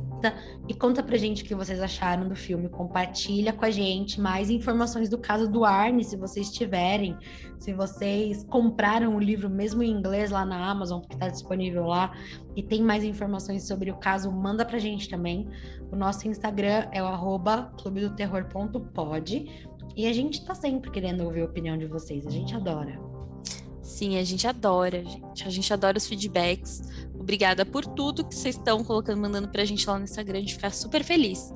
e 0.67 0.73
conta 0.73 1.01
pra 1.01 1.17
gente 1.17 1.41
o 1.41 1.45
que 1.45 1.55
vocês 1.55 1.81
acharam 1.81 2.29
do 2.29 2.35
filme. 2.35 2.69
Compartilha 2.69 3.51
com 3.51 3.65
a 3.65 3.71
gente 3.71 4.21
mais 4.21 4.49
informações 4.49 5.09
do 5.09 5.17
caso 5.17 5.49
do 5.49 5.65
Arne, 5.65 6.03
se 6.03 6.15
vocês 6.15 6.51
tiverem. 6.51 7.17
Se 7.57 7.73
vocês 7.73 8.43
compraram 8.43 9.15
o 9.15 9.19
livro 9.19 9.49
mesmo 9.49 9.83
em 9.83 9.91
inglês 9.91 10.31
lá 10.31 10.45
na 10.45 10.69
Amazon, 10.69 10.99
porque 10.99 11.17
tá 11.17 11.27
disponível 11.27 11.85
lá, 11.85 12.11
e 12.55 12.63
tem 12.63 12.81
mais 12.81 13.03
informações 13.03 13.67
sobre 13.67 13.91
o 13.91 13.97
caso, 13.97 14.31
manda 14.31 14.65
pra 14.65 14.79
gente 14.79 15.07
também. 15.09 15.47
O 15.91 15.95
nosso 15.95 16.27
Instagram 16.27 16.87
é 16.91 17.03
o 17.03 17.05
arroba 17.05 17.71
clubedoterror.pod. 17.79 19.69
E 19.95 20.07
a 20.07 20.13
gente 20.13 20.43
tá 20.45 20.55
sempre 20.55 20.89
querendo 20.91 21.23
ouvir 21.23 21.41
a 21.41 21.45
opinião 21.45 21.77
de 21.77 21.85
vocês. 21.85 22.25
A 22.25 22.29
gente 22.29 22.55
adora. 22.55 22.99
Sim, 23.81 24.17
a 24.17 24.23
gente 24.23 24.47
adora, 24.47 25.03
gente. 25.03 25.47
A 25.47 25.49
gente 25.49 25.71
adora 25.71 25.97
os 25.97 26.07
feedbacks. 26.07 26.81
Obrigada 27.13 27.65
por 27.65 27.85
tudo 27.85 28.25
que 28.25 28.33
vocês 28.33 28.55
estão 28.55 28.83
colocando, 28.83 29.21
mandando 29.21 29.49
pra 29.49 29.63
gente 29.63 29.87
lá 29.87 29.97
no 29.97 30.05
Instagram. 30.05 30.37
A 30.37 30.41
gente 30.41 30.55
fica 30.55 30.69
super 30.71 31.03
feliz. 31.03 31.53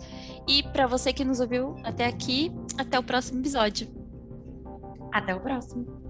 E 0.48 0.62
para 0.62 0.86
você 0.86 1.12
que 1.12 1.26
nos 1.26 1.40
ouviu 1.40 1.76
até 1.84 2.06
aqui, 2.06 2.52
até 2.78 3.00
o 3.00 3.04
próximo 3.04 3.40
episódio. 3.40 3.88
Até 5.12 5.34
o 5.34 5.40
próximo. 5.40 6.05